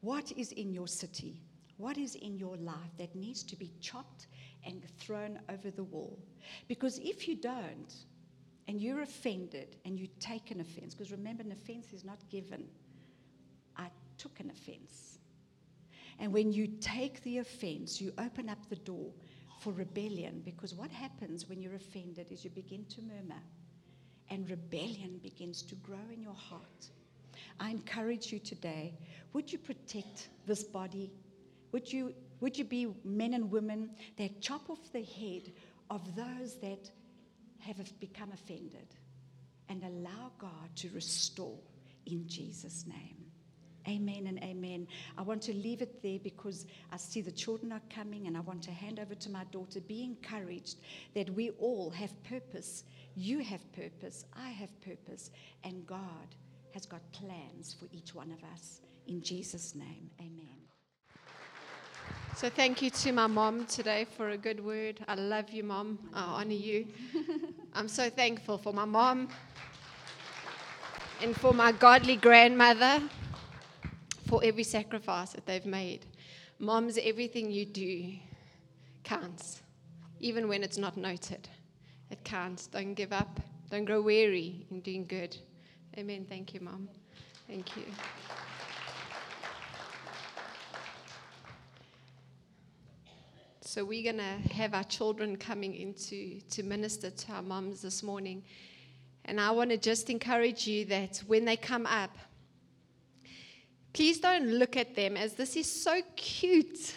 What 0.00 0.32
is 0.32 0.52
in 0.52 0.72
your 0.72 0.88
city? 0.88 1.42
What 1.76 1.98
is 1.98 2.14
in 2.14 2.38
your 2.38 2.56
life 2.56 2.92
that 2.98 3.14
needs 3.14 3.42
to 3.44 3.56
be 3.56 3.70
chopped 3.80 4.26
and 4.64 4.82
thrown 4.98 5.38
over 5.50 5.70
the 5.70 5.84
wall? 5.84 6.18
Because 6.68 6.98
if 6.98 7.28
you 7.28 7.36
don't, 7.36 7.94
and 8.70 8.80
you're 8.80 9.00
offended 9.00 9.74
and 9.84 9.98
you 9.98 10.06
take 10.20 10.52
an 10.52 10.60
offense, 10.60 10.94
because 10.94 11.10
remember, 11.10 11.42
an 11.42 11.50
offense 11.50 11.92
is 11.92 12.04
not 12.04 12.18
given. 12.30 12.68
I 13.76 13.88
took 14.16 14.38
an 14.38 14.48
offense. 14.48 15.18
And 16.20 16.32
when 16.32 16.52
you 16.52 16.68
take 16.80 17.20
the 17.24 17.38
offense, 17.38 18.00
you 18.00 18.12
open 18.16 18.48
up 18.48 18.58
the 18.68 18.76
door 18.76 19.10
for 19.58 19.72
rebellion, 19.72 20.40
because 20.44 20.72
what 20.72 20.88
happens 20.92 21.48
when 21.48 21.60
you're 21.60 21.74
offended 21.74 22.30
is 22.30 22.44
you 22.44 22.50
begin 22.50 22.84
to 22.90 23.02
murmur 23.02 23.42
and 24.28 24.48
rebellion 24.48 25.18
begins 25.20 25.62
to 25.62 25.74
grow 25.74 26.06
in 26.14 26.22
your 26.22 26.32
heart. 26.32 26.90
I 27.58 27.70
encourage 27.70 28.32
you 28.32 28.38
today 28.38 28.94
would 29.32 29.52
you 29.52 29.58
protect 29.58 30.28
this 30.46 30.62
body? 30.62 31.10
Would 31.72 31.92
you, 31.92 32.14
would 32.38 32.56
you 32.56 32.64
be 32.64 32.86
men 33.04 33.34
and 33.34 33.50
women 33.50 33.90
that 34.16 34.40
chop 34.40 34.70
off 34.70 34.92
the 34.92 35.02
head 35.02 35.50
of 35.90 36.14
those 36.14 36.54
that 36.60 36.88
have 37.60 38.00
become 38.00 38.32
offended 38.32 38.94
and 39.68 39.82
allow 39.84 40.32
God 40.38 40.76
to 40.76 40.90
restore 40.90 41.58
in 42.06 42.26
Jesus' 42.26 42.84
name? 42.86 43.16
Amen 43.88 44.26
and 44.26 44.38
amen. 44.42 44.86
I 45.16 45.22
want 45.22 45.40
to 45.42 45.54
leave 45.54 45.80
it 45.80 46.02
there 46.02 46.18
because 46.22 46.66
I 46.92 46.98
see 46.98 47.22
the 47.22 47.32
children 47.32 47.72
are 47.72 47.80
coming 47.88 48.26
and 48.26 48.36
I 48.36 48.40
want 48.40 48.62
to 48.64 48.70
hand 48.70 49.00
over 49.00 49.14
to 49.14 49.30
my 49.30 49.44
daughter. 49.44 49.80
Be 49.80 50.04
encouraged 50.04 50.76
that 51.14 51.30
we 51.30 51.50
all 51.58 51.88
have 51.90 52.22
purpose 52.24 52.84
you 53.14 53.40
have 53.40 53.72
purpose, 53.72 54.24
I 54.36 54.50
have 54.50 54.80
purpose, 54.80 55.30
and 55.64 55.86
God 55.86 56.34
has 56.72 56.86
got 56.86 57.00
plans 57.12 57.74
for 57.78 57.86
each 57.92 58.14
one 58.14 58.30
of 58.30 58.42
us. 58.54 58.80
In 59.06 59.22
Jesus' 59.22 59.74
name, 59.74 60.10
amen. 60.20 60.69
So, 62.36 62.48
thank 62.48 62.80
you 62.80 62.90
to 62.90 63.12
my 63.12 63.26
mom 63.26 63.66
today 63.66 64.06
for 64.16 64.30
a 64.30 64.36
good 64.36 64.64
word. 64.64 65.00
I 65.06 65.14
love 65.14 65.50
you, 65.50 65.62
mom. 65.62 65.98
I 66.14 66.22
honor 66.22 66.52
you. 66.52 66.86
I'm 67.74 67.88
so 67.88 68.08
thankful 68.08 68.56
for 68.56 68.72
my 68.72 68.86
mom 68.86 69.28
and 71.22 71.36
for 71.36 71.52
my 71.52 71.72
godly 71.72 72.16
grandmother 72.16 73.02
for 74.26 74.42
every 74.42 74.62
sacrifice 74.62 75.32
that 75.32 75.44
they've 75.44 75.66
made. 75.66 76.06
Moms, 76.58 76.98
everything 77.02 77.50
you 77.50 77.66
do 77.66 78.14
counts, 79.04 79.62
even 80.18 80.48
when 80.48 80.62
it's 80.62 80.78
not 80.78 80.96
noted. 80.96 81.48
It 82.10 82.24
counts. 82.24 82.66
Don't 82.68 82.94
give 82.94 83.12
up. 83.12 83.40
Don't 83.70 83.84
grow 83.84 84.00
weary 84.00 84.66
in 84.70 84.80
doing 84.80 85.04
good. 85.06 85.36
Amen. 85.98 86.24
Thank 86.28 86.54
you, 86.54 86.60
Mom. 86.60 86.88
Thank 87.46 87.76
you. 87.76 87.84
So 93.72 93.84
we're 93.84 94.02
going 94.02 94.16
to 94.16 94.52
have 94.52 94.74
our 94.74 94.82
children 94.82 95.36
coming 95.36 95.76
into 95.76 96.40
to 96.50 96.64
minister 96.64 97.08
to 97.08 97.32
our 97.34 97.40
moms 97.40 97.82
this 97.82 98.02
morning. 98.02 98.42
And 99.26 99.40
I 99.40 99.52
want 99.52 99.70
to 99.70 99.76
just 99.76 100.10
encourage 100.10 100.66
you 100.66 100.86
that 100.86 101.22
when 101.28 101.44
they 101.44 101.56
come 101.56 101.86
up, 101.86 102.10
please 103.92 104.18
don't 104.18 104.48
look 104.48 104.76
at 104.76 104.96
them 104.96 105.16
as 105.16 105.34
this 105.34 105.54
is 105.54 105.70
so 105.70 106.02
cute. 106.16 106.96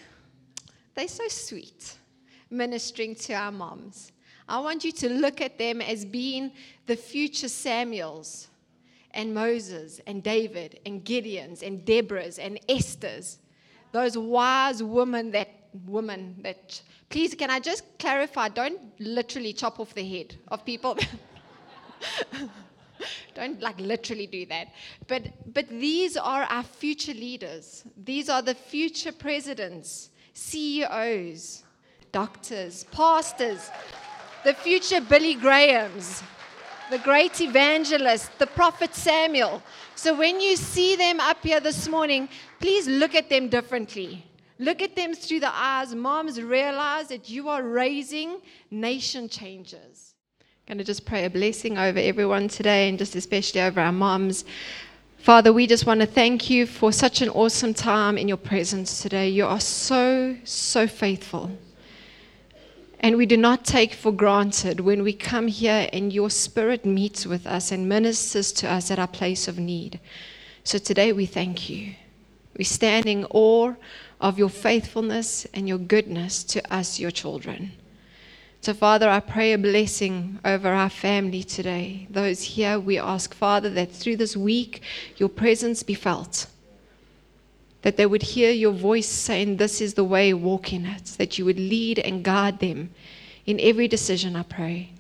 They're 0.96 1.08
so 1.08 1.28
sweet, 1.28 1.96
ministering 2.50 3.14
to 3.18 3.34
our 3.34 3.52
moms. 3.52 4.12
I 4.50 4.60
want 4.60 4.84
you 4.84 4.92
to 4.94 5.10
look 5.10 5.42
at 5.42 5.60
them 5.60 5.80
as 5.80 6.04
being 6.04 6.54
the 6.88 6.96
future 6.96 7.50
Samuels 7.50 8.48
and 9.12 9.32
Moses 9.32 10.02
and 10.08 10.24
David 10.24 10.80
and 10.88 11.06
Gideons 11.06 11.62
and 11.62 11.86
Deborahs 11.86 12.40
and 12.44 12.60
Esther's. 12.68 13.38
Those 13.92 14.18
wise 14.18 14.82
women 14.82 15.30
that 15.34 15.63
women 15.86 16.36
that 16.44 16.82
please 17.10 17.36
can 17.36 17.50
I 17.50 17.60
just 17.60 17.84
clarify, 18.00 18.50
don't 18.50 18.80
literally 19.00 19.54
chop 19.54 19.80
off 19.80 19.94
the 19.94 20.08
head 20.08 20.36
of 20.48 20.66
people. 20.66 20.98
don't 23.36 23.62
like 23.62 23.80
literally 23.80 24.28
do 24.28 24.46
that. 24.48 24.68
But 25.08 25.54
but 25.54 25.68
these 25.70 26.18
are 26.18 26.44
our 26.44 26.64
future 26.64 27.14
leaders. 27.14 27.84
These 28.04 28.30
are 28.30 28.42
the 28.42 28.56
future 28.56 29.12
presidents, 29.12 30.10
CEOs, 30.34 31.64
doctors, 32.12 32.86
pastors, 32.92 33.70
the 34.44 34.54
future 34.54 35.02
Billy 35.02 35.36
Grahams, 35.36 36.24
the 36.92 37.00
great 37.00 37.42
evangelist, 37.42 38.38
the 38.40 38.48
prophet 38.48 38.94
Samuel. 38.94 39.62
So 39.96 40.16
when 40.16 40.42
you 40.42 40.56
see 40.56 40.96
them 40.96 41.20
up 41.20 41.44
here 41.44 41.60
this 41.60 41.88
morning, 41.88 42.30
please 42.60 42.88
look 42.88 43.16
at 43.16 43.30
them 43.30 43.50
differently. 43.50 44.26
Look 44.64 44.82
at 44.82 44.96
them 44.96 45.14
through 45.14 45.42
the 45.42 45.54
eyes. 45.54 45.94
Moms, 45.94 46.42
realize 46.42 47.10
that 47.10 47.30
you 47.30 47.50
are 47.50 47.62
raising 47.62 48.40
nation 48.72 49.28
changers. 49.28 50.14
I'm 50.70 50.76
going 50.76 50.78
to 50.78 50.86
just 50.86 51.06
pray 51.06 51.26
a 51.26 51.30
blessing 51.30 51.78
over 51.78 52.00
everyone 52.00 52.48
today 52.48 52.88
and 52.88 52.98
just 52.98 53.14
especially 53.14 53.60
over 53.60 53.82
our 53.82 53.92
moms. 53.92 54.46
Father, 55.18 55.52
we 55.52 55.68
just 55.68 55.86
want 55.86 56.00
to 56.00 56.06
thank 56.06 56.50
you 56.50 56.66
for 56.66 56.94
such 56.94 57.22
an 57.22 57.28
awesome 57.28 57.74
time 57.74 58.18
in 58.18 58.30
your 58.30 58.38
presence 58.38 59.02
today. 59.02 59.28
You 59.28 59.46
are 59.48 59.60
so, 59.60 60.38
so 60.46 60.88
faithful. 60.88 61.52
And 63.02 63.18
we 63.18 63.26
do 63.26 63.36
not 63.36 63.66
take 63.66 63.94
for 63.94 64.14
granted 64.14 64.80
when 64.80 65.04
we 65.04 65.12
come 65.12 65.50
here 65.50 65.90
and 65.92 66.14
your 66.14 66.30
spirit 66.30 66.86
meets 66.86 67.26
with 67.26 67.46
us 67.46 67.74
and 67.74 67.90
ministers 67.90 68.54
to 68.54 68.72
us 68.72 68.90
at 68.92 68.98
our 68.98 69.10
place 69.10 69.50
of 69.50 69.60
need. 69.60 70.00
So 70.64 70.78
today 70.78 71.12
we 71.12 71.26
thank 71.26 71.70
you. 71.70 71.96
We 72.56 72.64
stand 72.64 73.08
in 73.08 73.26
awe 73.32 73.74
of 74.24 74.40
your 74.40 74.50
faithfulness 74.50 75.46
and 75.54 75.68
your 75.68 75.78
goodness 75.78 76.46
to 76.46 76.74
us, 76.74 76.98
your 76.98 77.12
children. 77.12 77.74
So, 78.62 78.74
Father, 78.74 79.10
I 79.10 79.20
pray 79.20 79.52
a 79.52 79.58
blessing 79.58 80.40
over 80.46 80.70
our 80.70 80.90
family 80.90 81.44
today. 81.44 82.08
Those 82.10 82.42
here, 82.42 82.80
we 82.80 82.98
ask, 82.98 83.34
Father, 83.34 83.70
that 83.72 83.92
through 83.92 84.16
this 84.16 84.38
week 84.38 84.82
your 85.18 85.28
presence 85.28 85.84
be 85.84 85.94
felt. 85.94 86.48
That 87.82 87.98
they 87.98 88.06
would 88.06 88.22
hear 88.22 88.50
your 88.50 88.72
voice 88.72 89.10
saying, 89.10 89.58
This 89.58 89.82
is 89.82 89.96
the 89.96 90.06
way, 90.06 90.34
walk 90.34 90.72
in 90.72 90.86
it. 90.86 91.16
That 91.18 91.38
you 91.38 91.44
would 91.44 91.60
lead 91.60 92.00
and 92.00 92.24
guide 92.24 92.60
them 92.60 92.92
in 93.46 93.60
every 93.60 93.90
decision, 93.90 94.38
I 94.38 94.44
pray. 94.44 94.92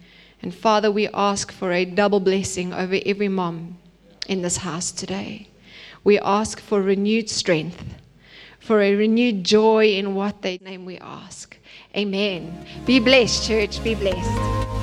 And 0.42 0.54
Father, 0.54 0.92
we 0.92 1.08
ask 1.14 1.50
for 1.50 1.72
a 1.72 1.86
double 1.86 2.20
blessing 2.20 2.74
over 2.74 3.00
every 3.06 3.30
mom 3.30 3.78
in 4.28 4.42
this 4.42 4.58
house 4.58 4.92
today. 4.92 5.48
We 6.04 6.20
ask 6.20 6.60
for 6.60 6.82
renewed 6.82 7.30
strength 7.30 8.03
for 8.64 8.82
a 8.82 8.96
renewed 8.96 9.44
joy 9.44 9.88
in 9.88 10.16
what 10.16 10.42
they 10.42 10.58
name 10.62 10.86
we 10.86 10.98
ask. 11.00 11.58
Amen. 11.96 12.66
Be 12.86 13.00
blessed, 13.00 13.46
church. 13.46 13.84
Be 13.84 13.94
blessed. 13.94 14.83